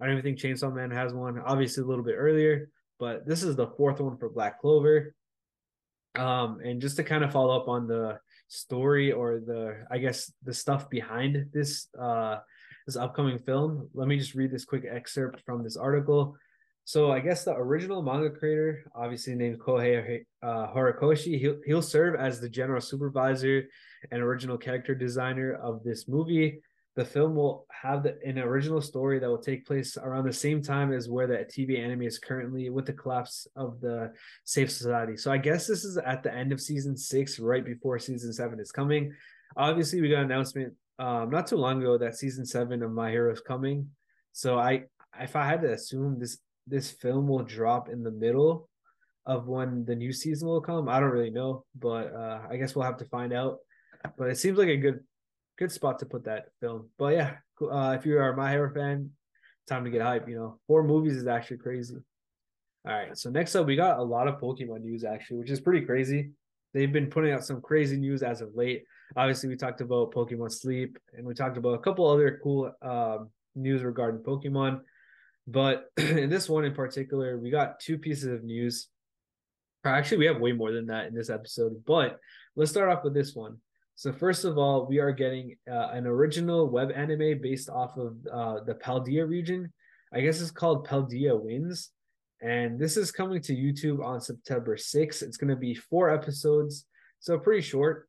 I 0.00 0.06
don't 0.06 0.18
even 0.18 0.24
think 0.24 0.38
Chainsaw 0.38 0.74
Man 0.74 0.90
has 0.90 1.14
one. 1.14 1.38
Obviously, 1.38 1.84
a 1.84 1.86
little 1.86 2.04
bit 2.04 2.16
earlier, 2.18 2.68
but 2.98 3.24
this 3.24 3.44
is 3.44 3.54
the 3.54 3.68
fourth 3.68 4.00
one 4.00 4.18
for 4.18 4.28
Black 4.28 4.60
Clover. 4.60 5.14
Um, 6.16 6.58
and 6.62 6.80
just 6.80 6.96
to 6.96 7.04
kind 7.04 7.22
of 7.22 7.32
follow 7.32 7.56
up 7.56 7.68
on 7.68 7.86
the 7.86 8.18
story 8.48 9.12
or 9.12 9.38
the, 9.38 9.86
I 9.90 9.98
guess, 9.98 10.30
the 10.42 10.52
stuff 10.52 10.90
behind 10.90 11.46
this 11.54 11.86
uh 11.98 12.38
this 12.84 12.96
upcoming 12.96 13.38
film, 13.38 13.88
let 13.94 14.08
me 14.08 14.18
just 14.18 14.34
read 14.34 14.50
this 14.50 14.64
quick 14.64 14.84
excerpt 14.90 15.40
from 15.46 15.62
this 15.62 15.76
article. 15.76 16.36
So 16.92 17.10
I 17.10 17.20
guess 17.20 17.44
the 17.44 17.54
original 17.54 18.02
manga 18.02 18.28
creator, 18.28 18.84
obviously 18.94 19.34
named 19.34 19.58
Kohei 19.60 20.26
uh, 20.42 20.66
Horikoshi, 20.74 21.38
he'll, 21.40 21.56
he'll 21.64 21.80
serve 21.80 22.16
as 22.16 22.38
the 22.38 22.50
general 22.50 22.82
supervisor 22.82 23.62
and 24.10 24.20
original 24.20 24.58
character 24.58 24.94
designer 24.94 25.54
of 25.54 25.82
this 25.84 26.06
movie 26.06 26.60
the 26.94 27.04
film 27.06 27.34
will 27.34 27.66
have 27.70 28.02
the, 28.02 28.18
an 28.26 28.38
original 28.38 28.82
story 28.82 29.18
that 29.18 29.26
will 29.26 29.38
take 29.38 29.66
place 29.66 29.96
around 29.96 30.26
the 30.26 30.32
same 30.34 30.60
time 30.60 30.92
as 30.92 31.08
where 31.08 31.26
the 31.26 31.38
TV 31.38 31.82
anime 31.82 32.02
is 32.02 32.18
currently 32.18 32.68
with 32.68 32.84
the 32.84 32.92
collapse 32.92 33.46
of 33.56 33.80
the 33.80 34.12
Safe 34.44 34.70
Society. 34.70 35.16
So 35.16 35.32
I 35.32 35.38
guess 35.38 35.66
this 35.66 35.84
is 35.84 35.96
at 35.96 36.22
the 36.22 36.30
end 36.30 36.52
of 36.52 36.60
season 36.60 36.94
six, 36.94 37.38
right 37.38 37.64
before 37.64 37.98
season 37.98 38.34
seven 38.34 38.60
is 38.60 38.70
coming. 38.70 39.10
Obviously, 39.56 40.02
we 40.02 40.10
got 40.10 40.18
an 40.18 40.30
announcement 40.30 40.74
um, 40.98 41.30
not 41.30 41.46
too 41.46 41.56
long 41.56 41.80
ago 41.80 41.96
that 41.96 42.16
season 42.16 42.44
seven 42.44 42.82
of 42.82 42.92
My 42.92 43.10
Hero 43.10 43.32
is 43.32 43.40
coming. 43.40 43.88
So 44.34 44.58
I, 44.58 44.82
if 45.18 45.34
I 45.34 45.46
had 45.46 45.62
to 45.62 45.72
assume 45.72 46.18
this 46.18 46.36
this 46.66 46.90
film 46.90 47.28
will 47.28 47.42
drop 47.42 47.88
in 47.88 48.02
the 48.02 48.10
middle 48.10 48.68
of 49.26 49.46
when 49.46 49.84
the 49.84 49.94
new 49.94 50.12
season 50.12 50.48
will 50.48 50.60
come, 50.60 50.88
I 50.88 51.00
don't 51.00 51.10
really 51.10 51.30
know, 51.30 51.64
but 51.78 52.12
uh, 52.14 52.40
I 52.50 52.56
guess 52.56 52.74
we'll 52.74 52.84
have 52.84 52.98
to 52.98 53.04
find 53.06 53.32
out. 53.32 53.58
But 54.18 54.30
it 54.30 54.38
seems 54.38 54.58
like 54.58 54.68
a 54.68 54.76
good 54.76 55.00
good 55.58 55.70
spot 55.70 55.98
to 56.00 56.06
put 56.06 56.24
that 56.24 56.46
film. 56.60 56.88
But 56.98 57.14
yeah, 57.14 57.34
uh, 57.60 57.96
if 57.98 58.04
you 58.04 58.18
are 58.18 58.32
a 58.32 58.36
My 58.36 58.50
Hero 58.50 58.72
fan, 58.74 59.10
time 59.68 59.84
to 59.84 59.90
get 59.90 60.02
hype. 60.02 60.28
You 60.28 60.36
know, 60.36 60.58
four 60.66 60.82
movies 60.82 61.16
is 61.16 61.26
actually 61.26 61.58
crazy. 61.58 61.96
All 62.84 62.92
right, 62.92 63.16
so 63.16 63.30
next 63.30 63.54
up, 63.54 63.66
we 63.66 63.76
got 63.76 63.98
a 63.98 64.02
lot 64.02 64.26
of 64.26 64.40
Pokemon 64.40 64.82
news 64.82 65.04
actually, 65.04 65.38
which 65.38 65.50
is 65.50 65.60
pretty 65.60 65.86
crazy. 65.86 66.32
They've 66.74 66.92
been 66.92 67.10
putting 67.10 67.32
out 67.32 67.44
some 67.44 67.60
crazy 67.60 67.96
news 67.96 68.22
as 68.22 68.40
of 68.40 68.56
late. 68.56 68.82
Obviously, 69.16 69.48
we 69.48 69.56
talked 69.56 69.82
about 69.82 70.12
Pokemon 70.12 70.50
Sleep, 70.50 70.98
and 71.16 71.24
we 71.24 71.34
talked 71.34 71.58
about 71.58 71.74
a 71.74 71.78
couple 71.78 72.08
other 72.08 72.40
cool 72.42 72.72
um, 72.82 73.30
news 73.54 73.82
regarding 73.82 74.22
Pokemon. 74.22 74.80
But 75.46 75.90
in 75.96 76.30
this 76.30 76.48
one 76.48 76.64
in 76.64 76.74
particular, 76.74 77.38
we 77.38 77.50
got 77.50 77.80
two 77.80 77.98
pieces 77.98 78.26
of 78.32 78.44
news. 78.44 78.88
Actually, 79.84 80.18
we 80.18 80.26
have 80.26 80.40
way 80.40 80.52
more 80.52 80.72
than 80.72 80.86
that 80.86 81.06
in 81.06 81.14
this 81.14 81.30
episode. 81.30 81.82
But 81.86 82.18
let's 82.54 82.70
start 82.70 82.88
off 82.88 83.04
with 83.04 83.14
this 83.14 83.34
one. 83.34 83.58
So 83.96 84.12
first 84.12 84.44
of 84.44 84.58
all, 84.58 84.86
we 84.86 84.98
are 84.98 85.12
getting 85.12 85.56
uh, 85.70 85.88
an 85.92 86.06
original 86.06 86.68
web 86.68 86.90
anime 86.94 87.40
based 87.40 87.68
off 87.68 87.96
of 87.96 88.16
uh, 88.32 88.64
the 88.64 88.74
Paldea 88.74 89.28
region. 89.28 89.72
I 90.12 90.20
guess 90.20 90.40
it's 90.40 90.50
called 90.50 90.86
Paldea 90.86 91.40
Winds, 91.40 91.90
and 92.40 92.78
this 92.78 92.96
is 92.96 93.12
coming 93.12 93.40
to 93.42 93.54
YouTube 93.54 94.04
on 94.04 94.20
September 94.20 94.76
6th. 94.76 95.22
It's 95.22 95.36
going 95.36 95.50
to 95.50 95.56
be 95.56 95.74
four 95.74 96.10
episodes, 96.10 96.86
so 97.20 97.38
pretty 97.38 97.62
short. 97.62 98.08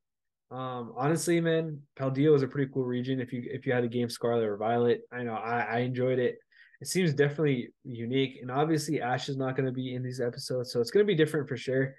Um, 0.52 0.94
honestly, 0.96 1.40
man, 1.42 1.82
Paldea 1.98 2.32
was 2.32 2.44
a 2.44 2.48
pretty 2.48 2.72
cool 2.74 2.86
region. 2.86 3.20
If 3.20 3.32
you 3.34 3.44
if 3.46 3.66
you 3.66 3.74
had 3.74 3.84
the 3.84 3.88
game 3.88 4.10
Scarlet 4.10 4.46
or 4.46 4.58
Violet, 4.58 5.02
I 5.12 5.24
know 5.24 5.34
I, 5.34 5.62
I 5.62 5.78
enjoyed 5.80 6.20
it. 6.20 6.38
It 6.84 6.88
seems 6.90 7.14
definitely 7.14 7.70
unique, 7.86 8.40
and 8.42 8.52
obviously 8.52 9.00
Ash 9.00 9.30
is 9.30 9.38
not 9.38 9.56
going 9.56 9.68
to 9.68 9.72
be 9.72 9.96
in 9.96 10.04
these 10.04 10.20
episodes, 10.20 10.70
so 10.70 10.82
it's 10.82 10.92
going 10.92 11.06
to 11.06 11.08
be 11.08 11.16
different 11.16 11.48
for 11.48 11.56
sure. 11.56 11.96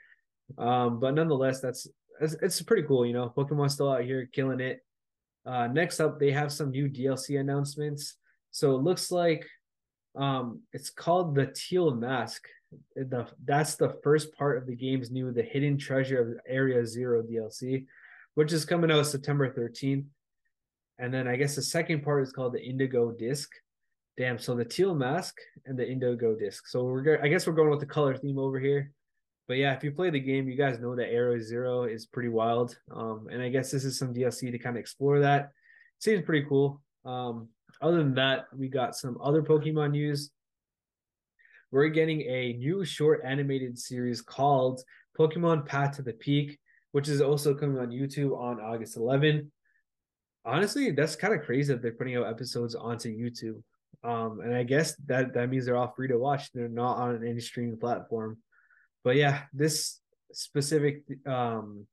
Um, 0.59 1.00
but 1.00 1.14
nonetheless, 1.14 1.62
that's 1.62 1.88
it's, 2.21 2.61
pretty 2.61 2.83
cool. 2.83 3.07
You 3.07 3.14
know, 3.14 3.33
Pokemon 3.35 3.71
still 3.71 3.91
out 3.91 4.05
here 4.05 4.29
killing 4.31 4.61
it. 4.61 4.85
Uh, 5.47 5.69
next 5.69 6.00
up, 6.00 6.21
they 6.21 6.33
have 6.33 6.53
some 6.53 6.71
new 6.71 6.91
DLC 6.91 7.41
announcements. 7.41 8.17
So 8.50 8.76
it 8.76 8.83
looks 8.83 9.11
like 9.11 9.49
um, 10.17 10.61
it's 10.75 10.91
called 10.91 11.35
the 11.35 11.47
Teal 11.47 11.95
Mask. 11.95 12.47
The 12.95 13.26
that's 13.43 13.76
the 13.76 13.97
first 14.05 14.37
part 14.37 14.59
of 14.59 14.67
the 14.67 14.76
game's 14.76 15.11
new 15.11 15.33
The 15.33 15.45
Hidden 15.45 15.79
Treasure 15.79 16.21
of 16.21 16.41
Area 16.47 16.85
Zero 16.85 17.23
DLC, 17.23 17.87
which 18.35 18.53
is 18.53 18.67
coming 18.67 18.91
out 18.91 19.07
September 19.07 19.50
13th. 19.50 20.05
And 20.99 21.14
then 21.14 21.26
I 21.26 21.37
guess 21.37 21.57
the 21.57 21.62
second 21.62 22.03
part 22.03 22.23
is 22.23 22.33
called 22.33 22.53
the 22.53 22.62
Indigo 22.62 23.12
Disc. 23.12 23.50
Damn, 24.16 24.38
so 24.38 24.54
the 24.54 24.64
teal 24.64 24.94
mask 24.94 25.37
and 25.66 25.78
the 25.78 25.88
indigo 25.90 26.37
disc. 26.37 26.68
So 26.68 26.85
we're 26.85 27.21
I 27.23 27.28
guess 27.28 27.47
we're 27.47 27.54
going 27.54 27.71
with 27.71 27.80
the 27.80 27.87
color 27.87 28.16
theme 28.16 28.38
over 28.38 28.61
here 28.61 28.92
but 29.47 29.59
yeah, 29.59 29.75
if 29.75 29.85
you 29.85 29.92
play 29.92 30.11
the 30.11 30.21
game, 30.21 30.49
you 30.49 30.56
guys 30.56 30.78
know 30.78 30.97
that 30.97 31.12
Area 31.12 31.42
Zero 31.42 31.85
is 31.85 32.06
pretty 32.06 32.30
wild. 32.30 32.76
Um, 32.90 33.28
and 33.30 33.42
I 33.42 33.50
guess 33.50 33.71
this 33.71 33.85
is 33.85 33.99
some 33.99 34.14
DLC 34.14 34.50
to 34.50 34.59
kind 34.59 34.76
of 34.76 34.80
explore 34.80 35.21
that. 35.21 35.50
Seems 35.99 36.25
pretty 36.25 36.47
cool. 36.49 36.80
Um, 37.04 37.49
other 37.83 37.99
than 37.99 38.14
that, 38.14 38.47
we 38.56 38.68
got 38.68 38.97
some 38.97 39.18
other 39.23 39.42
Pokemon 39.42 39.90
news. 39.90 40.30
We're 41.71 41.88
getting 41.88 42.23
a 42.23 42.54
new 42.54 42.85
short 42.85 43.21
animated 43.25 43.78
series 43.78 44.23
called 44.23 44.80
Pokemon 45.18 45.66
Path 45.66 45.97
to 45.97 46.02
the 46.02 46.12
Peak, 46.14 46.59
which 46.92 47.09
is 47.09 47.21
also 47.21 47.54
coming 47.54 47.78
on 47.78 47.88
YouTube 47.88 48.38
on 48.38 48.61
August 48.61 48.97
11. 48.97 49.50
Honestly, 50.47 50.90
that's 50.92 51.16
kind 51.16 51.35
of 51.35 51.42
crazy 51.42 51.73
that 51.73 51.83
they're 51.83 51.92
putting 51.92 52.16
out 52.16 52.26
episodes 52.26 52.75
onto 52.75 53.11
YouTube. 53.11 53.62
Um, 54.04 54.40
and 54.40 54.54
I 54.54 54.64
guess 54.64 54.94
that 55.06 55.32
that 55.32 55.49
means 55.49 55.64
they're 55.64 55.76
all 55.76 55.94
free 55.96 56.08
to 56.08 56.18
watch. 56.18 56.52
They're 56.52 56.68
not 56.68 56.99
on 56.99 57.26
any 57.26 57.40
streaming 57.40 57.78
platform. 57.78 58.37
But 59.02 59.16
yeah, 59.16 59.42
this 59.52 60.00
specific 60.32 61.04
um, 61.26 61.87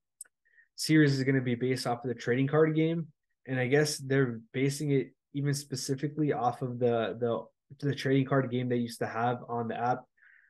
series 0.75 1.13
is 1.13 1.24
going 1.24 1.36
to 1.36 1.41
be 1.41 1.56
based 1.56 1.88
off 1.88 2.03
of 2.03 2.10
the 2.10 2.15
trading 2.15 2.48
card 2.48 2.75
game, 2.75 3.08
and 3.48 3.60
I 3.60 3.68
guess 3.68 3.98
they're 3.98 4.41
basing 4.51 4.91
it 4.91 5.13
even 5.34 5.53
specifically 5.53 6.34
off 6.34 6.62
of 6.62 6.80
the 6.80 7.18
the 7.20 7.46
the 7.86 7.96
trading 7.96 8.25
card 8.25 8.51
game 8.51 8.68
they 8.68 8.75
used 8.75 9.00
to 9.00 9.08
have 9.08 9.39
on 9.48 9.70
the 9.70 9.80
app. 9.80 10.03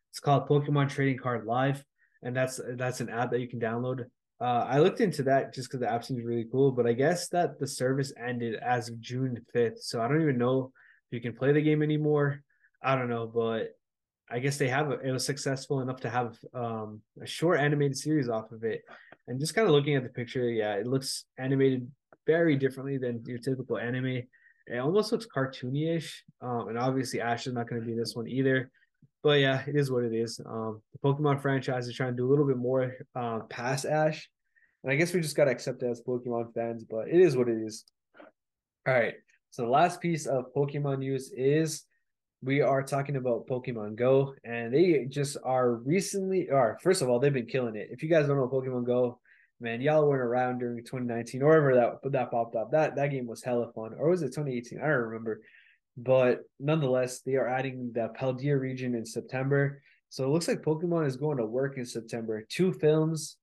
It's 0.09 0.19
called 0.19 0.47
Pokemon 0.47 0.89
Trading 0.89 1.19
Card 1.19 1.45
Live, 1.45 1.83
and 2.23 2.35
that's 2.35 2.59
that's 2.75 3.01
an 3.01 3.09
app 3.09 3.31
that 3.31 3.39
you 3.39 3.47
can 3.47 3.59
download. 3.59 4.05
Uh, 4.39 4.65
I 4.67 4.79
looked 4.79 5.01
into 5.01 5.21
that 5.23 5.53
just 5.53 5.69
because 5.69 5.81
the 5.81 5.91
app 5.91 6.03
seems 6.03 6.23
really 6.23 6.47
cool, 6.51 6.71
but 6.71 6.87
I 6.87 6.93
guess 6.93 7.29
that 7.29 7.59
the 7.59 7.67
service 7.67 8.11
ended 8.17 8.55
as 8.55 8.89
of 8.89 8.99
June 8.99 9.45
fifth, 9.53 9.83
so 9.83 10.01
I 10.01 10.07
don't 10.07 10.23
even 10.23 10.39
know 10.39 10.71
you 11.11 11.21
can 11.21 11.33
play 11.33 11.51
the 11.51 11.61
game 11.61 11.83
anymore. 11.83 12.41
I 12.81 12.95
don't 12.95 13.09
know, 13.09 13.27
but 13.27 13.75
I 14.29 14.39
guess 14.39 14.57
they 14.57 14.69
have 14.69 14.91
it 14.91 15.11
was 15.11 15.25
successful 15.25 15.81
enough 15.81 15.99
to 16.01 16.09
have 16.09 16.37
um, 16.53 17.01
a 17.21 17.27
short 17.27 17.59
animated 17.59 17.97
series 17.97 18.29
off 18.29 18.51
of 18.51 18.63
it. 18.63 18.81
And 19.27 19.39
just 19.39 19.53
kind 19.53 19.67
of 19.67 19.73
looking 19.73 19.95
at 19.95 20.03
the 20.03 20.09
picture, 20.09 20.49
yeah, 20.49 20.75
it 20.75 20.87
looks 20.87 21.25
animated 21.37 21.89
very 22.25 22.55
differently 22.55 22.97
than 22.97 23.23
your 23.25 23.39
typical 23.39 23.77
anime. 23.77 24.23
It 24.67 24.77
almost 24.77 25.11
looks 25.11 25.27
cartoony-ish. 25.35 26.23
Um, 26.41 26.69
and 26.69 26.77
obviously 26.77 27.19
Ash 27.19 27.45
is 27.45 27.53
not 27.53 27.69
going 27.69 27.81
to 27.81 27.87
be 27.87 27.93
this 27.93 28.15
one 28.15 28.27
either. 28.27 28.71
But 29.23 29.39
yeah, 29.39 29.63
it 29.67 29.75
is 29.75 29.91
what 29.91 30.03
it 30.03 30.13
is. 30.13 30.39
Um, 30.45 30.81
the 30.93 30.99
Pokemon 31.07 31.41
franchise 31.41 31.87
is 31.87 31.95
trying 31.95 32.13
to 32.13 32.17
do 32.17 32.27
a 32.27 32.29
little 32.31 32.47
bit 32.47 32.57
more 32.57 32.95
uh, 33.15 33.39
past 33.49 33.85
Ash. 33.85 34.29
And 34.83 34.91
I 34.91 34.95
guess 34.95 35.13
we 35.13 35.21
just 35.21 35.35
got 35.35 35.45
to 35.45 35.51
accept 35.51 35.83
it 35.83 35.87
as 35.87 36.01
Pokemon 36.01 36.53
fans, 36.53 36.83
but 36.89 37.07
it 37.07 37.19
is 37.19 37.35
what 37.35 37.49
it 37.49 37.57
is. 37.57 37.85
All 38.87 38.93
right. 38.93 39.13
So 39.51 39.63
the 39.63 39.69
last 39.69 39.99
piece 39.99 40.27
of 40.27 40.53
Pokemon 40.55 40.99
news 40.99 41.33
is 41.35 41.83
we 42.41 42.61
are 42.61 42.81
talking 42.81 43.17
about 43.17 43.47
Pokemon 43.47 43.97
Go, 43.97 44.33
and 44.45 44.73
they 44.73 45.05
just 45.09 45.35
are 45.43 45.75
recently, 45.75 46.49
or 46.49 46.79
first 46.81 47.01
of 47.01 47.09
all, 47.09 47.19
they've 47.19 47.33
been 47.33 47.45
killing 47.45 47.75
it. 47.75 47.89
If 47.91 48.01
you 48.01 48.07
guys 48.07 48.27
don't 48.27 48.37
know 48.37 48.47
Pokemon 48.47 48.85
Go, 48.85 49.19
man, 49.59 49.81
y'all 49.81 50.07
weren't 50.07 50.21
around 50.21 50.59
during 50.59 50.77
2019 50.77 51.41
or 51.41 51.47
whatever 51.49 51.75
that 51.75 52.11
that 52.13 52.31
popped 52.31 52.55
up. 52.55 52.71
That 52.71 52.95
that 52.95 53.11
game 53.11 53.27
was 53.27 53.43
hella 53.43 53.69
fun, 53.73 53.93
or 53.97 54.09
was 54.09 54.21
it 54.21 54.27
2018? 54.27 54.79
I 54.79 54.83
don't 54.83 54.91
remember. 54.91 55.41
But 55.97 56.43
nonetheless, 56.57 57.19
they 57.19 57.35
are 57.35 57.49
adding 57.49 57.91
the 57.93 58.07
Paldea 58.17 58.57
region 58.57 58.95
in 58.95 59.05
September. 59.05 59.81
So 60.07 60.23
it 60.23 60.29
looks 60.29 60.47
like 60.47 60.61
Pokemon 60.61 61.07
is 61.07 61.17
going 61.17 61.37
to 61.37 61.45
work 61.45 61.77
in 61.77 61.85
September. 61.85 62.45
Two 62.47 62.71
films, 62.71 63.35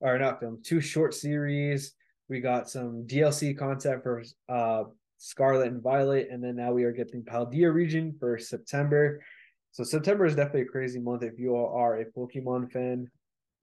or 0.00 0.18
not 0.18 0.40
film, 0.40 0.60
two 0.64 0.80
short 0.80 1.14
series. 1.14 1.94
We 2.28 2.40
got 2.40 2.68
some 2.68 3.06
DLC 3.06 3.56
content 3.56 4.02
for 4.02 4.24
uh 4.48 4.84
Scarlet 5.24 5.68
and 5.68 5.80
Violet, 5.80 6.28
and 6.32 6.42
then 6.42 6.56
now 6.56 6.72
we 6.72 6.82
are 6.82 6.90
getting 6.90 7.22
Paldea 7.22 7.72
region 7.72 8.14
for 8.18 8.38
September. 8.38 9.22
So 9.70 9.84
September 9.84 10.26
is 10.26 10.34
definitely 10.34 10.62
a 10.62 10.66
crazy 10.66 10.98
month 10.98 11.22
if 11.22 11.38
you 11.38 11.54
all 11.54 11.74
are 11.78 12.00
a 12.00 12.04
Pokemon 12.04 12.72
fan. 12.72 13.08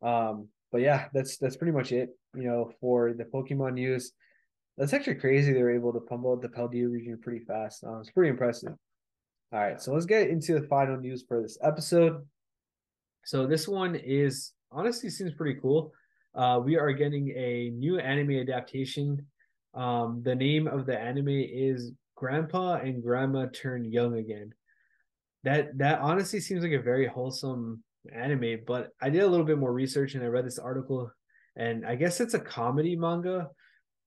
Um, 0.01 0.47
but 0.71 0.79
yeah, 0.81 1.07
that's 1.13 1.37
that's 1.37 1.57
pretty 1.57 1.73
much 1.73 1.91
it. 1.91 2.09
You 2.33 2.43
know, 2.43 2.71
for 2.79 3.13
the 3.13 3.25
Pokemon 3.25 3.73
news, 3.73 4.13
that's 4.77 4.93
actually 4.93 5.15
crazy. 5.15 5.51
They 5.51 5.61
were 5.61 5.75
able 5.75 5.91
to 5.91 5.99
pump 5.99 6.25
out 6.25 6.41
the 6.41 6.47
Paldea 6.47 6.89
region 6.89 7.19
pretty 7.21 7.43
fast. 7.43 7.83
Um, 7.83 7.99
it's 7.99 8.11
pretty 8.11 8.29
impressive. 8.29 8.73
All 9.51 9.59
right, 9.59 9.81
so 9.81 9.93
let's 9.93 10.05
get 10.05 10.29
into 10.29 10.53
the 10.53 10.65
final 10.67 10.95
news 10.97 11.25
for 11.27 11.41
this 11.41 11.57
episode. 11.61 12.25
So 13.25 13.45
this 13.47 13.67
one 13.67 13.95
is 13.95 14.53
honestly 14.71 15.09
seems 15.09 15.33
pretty 15.33 15.59
cool. 15.59 15.91
uh, 16.35 16.59
we 16.63 16.77
are 16.77 16.91
getting 16.93 17.29
a 17.35 17.71
new 17.71 17.99
anime 17.99 18.39
adaptation. 18.39 19.25
Um, 19.73 20.21
the 20.23 20.35
name 20.35 20.67
of 20.67 20.85
the 20.85 20.99
anime 20.99 21.29
is 21.29 21.91
Grandpa 22.15 22.75
and 22.75 23.03
Grandma 23.03 23.47
Turn 23.53 23.85
Young 23.85 24.15
Again. 24.17 24.53
That 25.43 25.77
that 25.77 25.99
honestly 25.99 26.39
seems 26.41 26.63
like 26.63 26.73
a 26.73 26.81
very 26.81 27.07
wholesome 27.07 27.83
anime, 28.13 28.59
but 28.67 28.89
I 29.01 29.09
did 29.09 29.21
a 29.21 29.27
little 29.27 29.45
bit 29.45 29.57
more 29.57 29.71
research 29.71 30.15
and 30.15 30.23
I 30.23 30.27
read 30.27 30.45
this 30.45 30.59
article, 30.59 31.11
and 31.55 31.85
I 31.85 31.95
guess 31.95 32.19
it's 32.19 32.33
a 32.33 32.39
comedy 32.39 32.95
manga, 32.95 33.49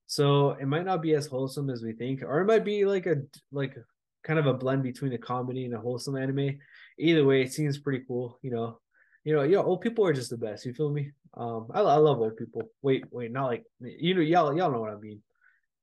so 0.05 0.51
it 0.51 0.67
might 0.67 0.85
not 0.85 1.01
be 1.01 1.15
as 1.15 1.25
wholesome 1.25 1.69
as 1.69 1.81
we 1.81 1.93
think, 1.93 2.21
or 2.21 2.41
it 2.41 2.45
might 2.45 2.65
be 2.65 2.85
like 2.85 3.07
a 3.07 3.15
like 3.51 3.75
kind 4.23 4.39
of 4.39 4.45
a 4.45 4.53
blend 4.53 4.83
between 4.83 5.13
a 5.13 5.17
comedy 5.17 5.65
and 5.65 5.73
a 5.73 5.79
wholesome 5.79 6.15
anime. 6.15 6.59
Either 6.99 7.25
way, 7.25 7.41
it 7.41 7.51
seems 7.51 7.79
pretty 7.79 8.03
cool. 8.07 8.37
You 8.43 8.51
know, 8.51 8.79
you 9.23 9.33
know, 9.33 9.43
yeah, 9.43 9.57
old 9.57 9.81
people 9.81 10.05
are 10.05 10.13
just 10.13 10.29
the 10.29 10.37
best. 10.37 10.65
You 10.65 10.73
feel 10.73 10.91
me? 10.91 11.11
Um, 11.35 11.67
I, 11.73 11.79
I 11.79 11.95
love 11.95 12.19
old 12.19 12.37
people. 12.37 12.69
Wait, 12.81 13.05
wait, 13.11 13.31
not 13.31 13.47
like 13.47 13.63
you 13.79 14.13
know, 14.13 14.21
y'all 14.21 14.55
y'all 14.55 14.71
know 14.71 14.81
what 14.81 14.91
I 14.91 14.97
mean. 14.97 15.21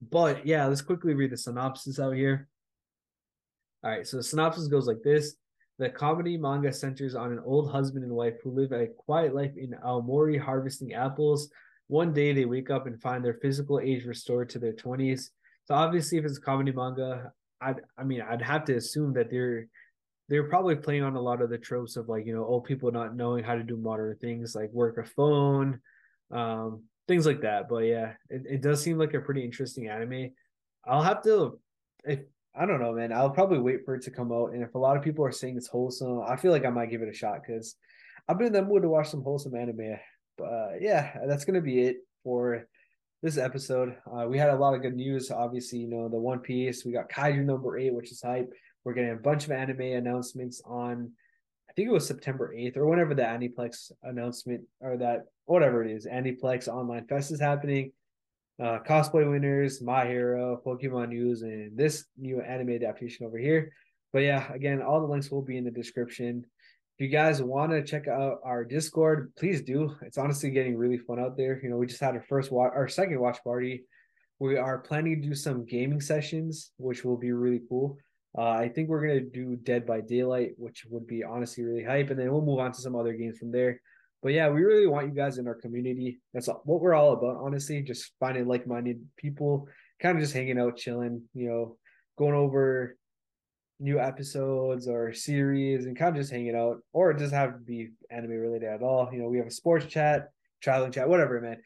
But 0.03 0.47
yeah, 0.47 0.67
let's 0.67 0.83
quickly 0.83 1.15
read 1.15 1.31
the 1.31 1.37
synopsis 1.37 1.99
out 1.99 2.15
here. 2.15 2.49
All 3.83 3.91
right, 3.91 4.07
so 4.07 4.17
the 4.17 4.23
synopsis 4.23 4.69
goes 4.69 4.87
like 4.87 5.03
this. 5.03 5.37
The 5.79 5.89
comedy 5.89 6.37
manga 6.37 6.73
centers 6.73 7.15
on 7.15 7.33
an 7.33 7.41
old 7.45 7.71
husband 7.71 8.05
and 8.05 8.13
wife 8.13 8.35
who 8.43 8.51
live 8.51 8.73
a 8.73 8.89
quiet 8.99 9.35
life 9.35 9.57
in 9.57 9.75
Aomori 9.85 10.39
harvesting 10.39 10.93
apples. 10.93 11.51
One 11.87 12.13
day 12.13 12.33
they 12.33 12.45
wake 12.45 12.71
up 12.71 12.87
and 12.87 13.01
find 13.01 13.25
their 13.25 13.39
physical 13.43 13.81
age 13.81 14.05
restored 14.05 14.51
to 14.51 14.59
their 14.59 14.75
20s. 14.75 15.31
So 15.65 15.75
obviously 15.75 16.19
if 16.19 16.25
it's 16.25 16.39
a 16.39 16.43
comedy 16.43 16.73
manga, 16.73 17.33
I'd 17.61 17.81
I 17.99 18.05
mean 18.05 18.23
I'd 18.23 18.43
have 18.43 18.65
to 18.67 18.77
assume 18.77 19.13
that 19.15 19.31
they're 19.31 19.67
they're 20.29 20.49
probably 20.49 20.77
playing 20.77 21.03
on 21.03 21.17
a 21.17 21.21
lot 21.21 21.43
of 21.43 21.51
the 21.51 21.59
tropes 21.59 21.97
of 21.97 22.09
like 22.09 22.27
you 22.27 22.35
know 22.35 22.45
old 22.45 22.65
people 22.65 22.91
not 22.91 23.17
knowing 23.17 23.45
how 23.45 23.55
to 23.55 23.63
do 23.63 23.77
modern 23.77 24.17
things 24.17 24.55
like 24.55 24.71
work 24.73 24.97
a 24.99 25.05
phone 25.05 25.81
um 26.31 26.85
things 27.09 27.27
like 27.27 27.41
that 27.43 27.69
but 27.69 27.79
yeah 27.79 28.13
it, 28.29 28.43
it 28.49 28.63
does 28.63 28.83
seem 28.83 28.99
like 28.99 29.15
a 29.15 29.21
pretty 29.21 29.45
interesting 29.45 29.89
anime. 29.89 30.31
I'll 30.87 31.03
have 31.03 31.23
to 31.25 31.59
if 32.05 32.21
i 32.57 32.65
don't 32.65 32.81
know 32.81 32.93
man 32.93 33.13
i'll 33.13 33.31
probably 33.31 33.59
wait 33.59 33.85
for 33.85 33.95
it 33.95 34.03
to 34.03 34.11
come 34.11 34.33
out 34.33 34.53
and 34.53 34.63
if 34.63 34.75
a 34.75 34.79
lot 34.79 34.97
of 34.97 35.03
people 35.03 35.25
are 35.25 35.31
saying 35.31 35.57
it's 35.57 35.69
wholesome 35.69 36.23
i 36.27 36.35
feel 36.35 36.51
like 36.51 36.65
i 36.65 36.71
might 36.71 36.91
give 36.91 37.03
it 37.03 37.09
a 37.09 37.13
shot 37.13 37.41
because 37.47 37.77
i've 38.27 38.39
been 38.39 38.47
in 38.47 38.53
the 38.53 38.63
mood 38.63 38.83
to 38.83 38.89
watch 38.89 39.09
some 39.09 39.23
wholesome 39.23 39.55
anime 39.55 39.97
but 40.39 40.45
uh, 40.45 40.71
yeah 40.81 41.17
that's 41.27 41.45
gonna 41.45 41.61
be 41.61 41.81
it 41.83 41.99
for 42.25 42.67
this 43.23 43.37
episode. 43.37 43.97
Uh, 44.11 44.27
we 44.27 44.39
had 44.39 44.49
a 44.49 44.57
lot 44.57 44.75
of 44.75 44.83
good 44.83 44.97
news 44.97 45.31
obviously 45.31 45.79
you 45.79 45.89
know 45.89 46.09
the 46.09 46.19
one 46.19 46.39
piece 46.39 46.85
we 46.85 46.93
got 46.93 47.11
kaiju 47.11 47.45
number 47.45 47.79
eight 47.79 47.95
which 47.95 48.11
is 48.11 48.23
hype. 48.23 48.51
We're 48.85 48.95
getting 48.95 49.13
a 49.13 49.17
bunch 49.17 49.45
of 49.45 49.51
anime 49.51 49.81
announcements 49.81 50.63
on, 50.65 51.13
think 51.81 51.89
it 51.89 51.95
was 51.95 52.07
September 52.07 52.53
8th 52.55 52.77
or 52.77 52.87
whenever 52.87 53.15
the 53.15 53.23
Aniplex 53.23 53.91
announcement 54.03 54.61
or 54.83 54.99
that, 54.99 55.25
whatever 55.47 55.83
it 55.83 55.91
is, 55.91 56.07
Aniplex 56.07 56.69
Online 56.69 57.07
Fest 57.07 57.33
is 57.33 57.41
happening. 57.41 57.93
Uh, 58.63 58.81
cosplay 58.87 59.29
winners, 59.29 59.81
My 59.81 60.05
Hero, 60.05 60.61
Pokemon 60.67 61.09
news, 61.09 61.41
and 61.41 61.75
this 61.75 62.05
new 62.19 62.43
anime 62.43 62.75
adaptation 62.75 63.25
over 63.25 63.39
here. 63.39 63.73
But 64.13 64.19
yeah, 64.19 64.53
again, 64.53 64.83
all 64.83 65.01
the 65.01 65.07
links 65.07 65.31
will 65.31 65.41
be 65.41 65.57
in 65.57 65.65
the 65.65 65.71
description. 65.71 66.45
If 66.99 67.05
you 67.05 67.09
guys 67.09 67.43
want 67.43 67.73
to 67.73 67.83
check 67.83 68.09
out 68.09 68.41
our 68.45 68.63
Discord, 68.63 69.33
please 69.39 69.63
do. 69.63 69.97
It's 70.03 70.19
honestly 70.19 70.51
getting 70.51 70.77
really 70.77 70.99
fun 70.99 71.19
out 71.19 71.39
there. 71.39 71.59
You 71.63 71.71
know, 71.71 71.79
we 71.79 71.87
just 71.87 72.03
had 72.03 72.15
our 72.15 72.25
first 72.29 72.53
watch, 72.53 72.73
our 72.75 72.89
second 72.89 73.19
watch 73.21 73.43
party. 73.43 73.85
We 74.39 74.59
are 74.59 74.81
planning 74.81 75.23
to 75.23 75.29
do 75.29 75.35
some 75.35 75.65
gaming 75.65 76.03
sessions, 76.03 76.73
which 76.77 77.07
will 77.07 77.17
be 77.17 77.33
really 77.33 77.63
cool. 77.71 77.97
Uh, 78.37 78.51
I 78.51 78.69
think 78.69 78.89
we're 78.89 79.07
gonna 79.07 79.21
do 79.21 79.57
Dead 79.57 79.87
by 79.87 80.01
Daylight, 80.01 80.53
which 80.57 80.85
would 80.89 81.07
be 81.07 81.25
honestly 81.25 81.65
really 81.65 81.83
hype, 81.83 82.11
and 82.11 82.19
then 82.19 82.31
we'll 82.31 82.43
move 82.45 82.61
on 82.61 82.73
to 82.73 82.81
some 82.81 82.95
other 82.95 83.13
games 83.13 83.39
from 83.39 83.51
there. 83.51 83.81
But 84.23 84.33
yeah, 84.33 84.49
we 84.51 84.63
really 84.63 84.87
want 84.87 85.09
you 85.09 85.15
guys 85.15 85.39
in 85.39 85.49
our 85.49 85.55
community. 85.55 86.21
That's 86.33 86.47
what 86.47 86.81
we're 86.81 86.95
all 86.95 87.13
about, 87.13 87.39
honestly. 87.41 87.83
Just 87.83 88.13
finding 88.21 88.47
like-minded 88.47 89.01
people, 89.17 89.67
kind 90.01 90.17
of 90.17 90.23
just 90.23 90.35
hanging 90.35 90.59
out, 90.59 90.77
chilling. 90.77 91.23
You 91.35 91.49
know, 91.49 91.77
going 92.19 92.35
over 92.35 92.97
new 93.81 93.99
episodes 93.99 94.87
or 94.87 95.13
series, 95.13 95.87
and 95.87 95.97
kind 95.97 96.15
of 96.15 96.23
just 96.23 96.31
hanging 96.31 96.55
out, 96.55 96.79
or 96.93 97.11
it 97.11 97.19
doesn't 97.19 97.37
have 97.37 97.55
to 97.55 97.59
be 97.59 97.91
anime 98.11 98.31
related 98.31 98.69
at 98.69 98.83
all. 98.83 99.09
You 99.13 99.21
know, 99.21 99.29
we 99.29 99.39
have 99.39 99.47
a 99.49 99.51
sports 99.51 99.87
chat, 99.87 100.29
traveling 100.63 100.93
chat, 100.93 101.09
whatever, 101.09 101.41
man. 101.41 101.57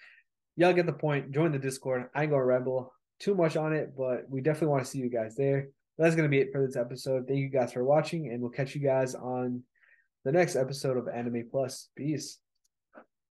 Y'all 0.56 0.72
get 0.72 0.86
the 0.86 0.92
point. 0.92 1.32
Join 1.32 1.52
the 1.52 1.58
Discord. 1.58 2.06
I 2.14 2.22
ain't 2.22 2.30
gonna 2.30 2.44
ramble 2.44 2.94
too 3.18 3.34
much 3.34 3.56
on 3.56 3.74
it, 3.74 3.94
but 3.96 4.30
we 4.30 4.40
definitely 4.40 4.68
want 4.68 4.84
to 4.84 4.90
see 4.90 4.98
you 4.98 5.10
guys 5.10 5.34
there 5.34 5.68
that's 5.98 6.16
going 6.16 6.28
to 6.28 6.34
be 6.34 6.40
it 6.40 6.52
for 6.52 6.64
this 6.64 6.76
episode. 6.76 7.26
Thank 7.26 7.40
you 7.40 7.48
guys 7.48 7.72
for 7.72 7.84
watching, 7.84 8.30
and 8.30 8.40
we'll 8.40 8.50
catch 8.50 8.74
you 8.74 8.80
guys 8.80 9.14
on 9.14 9.62
the 10.24 10.32
next 10.32 10.56
episode 10.56 10.96
of 10.96 11.08
Anime 11.08 11.44
Plus. 11.50 11.88
Peace. 11.96 12.38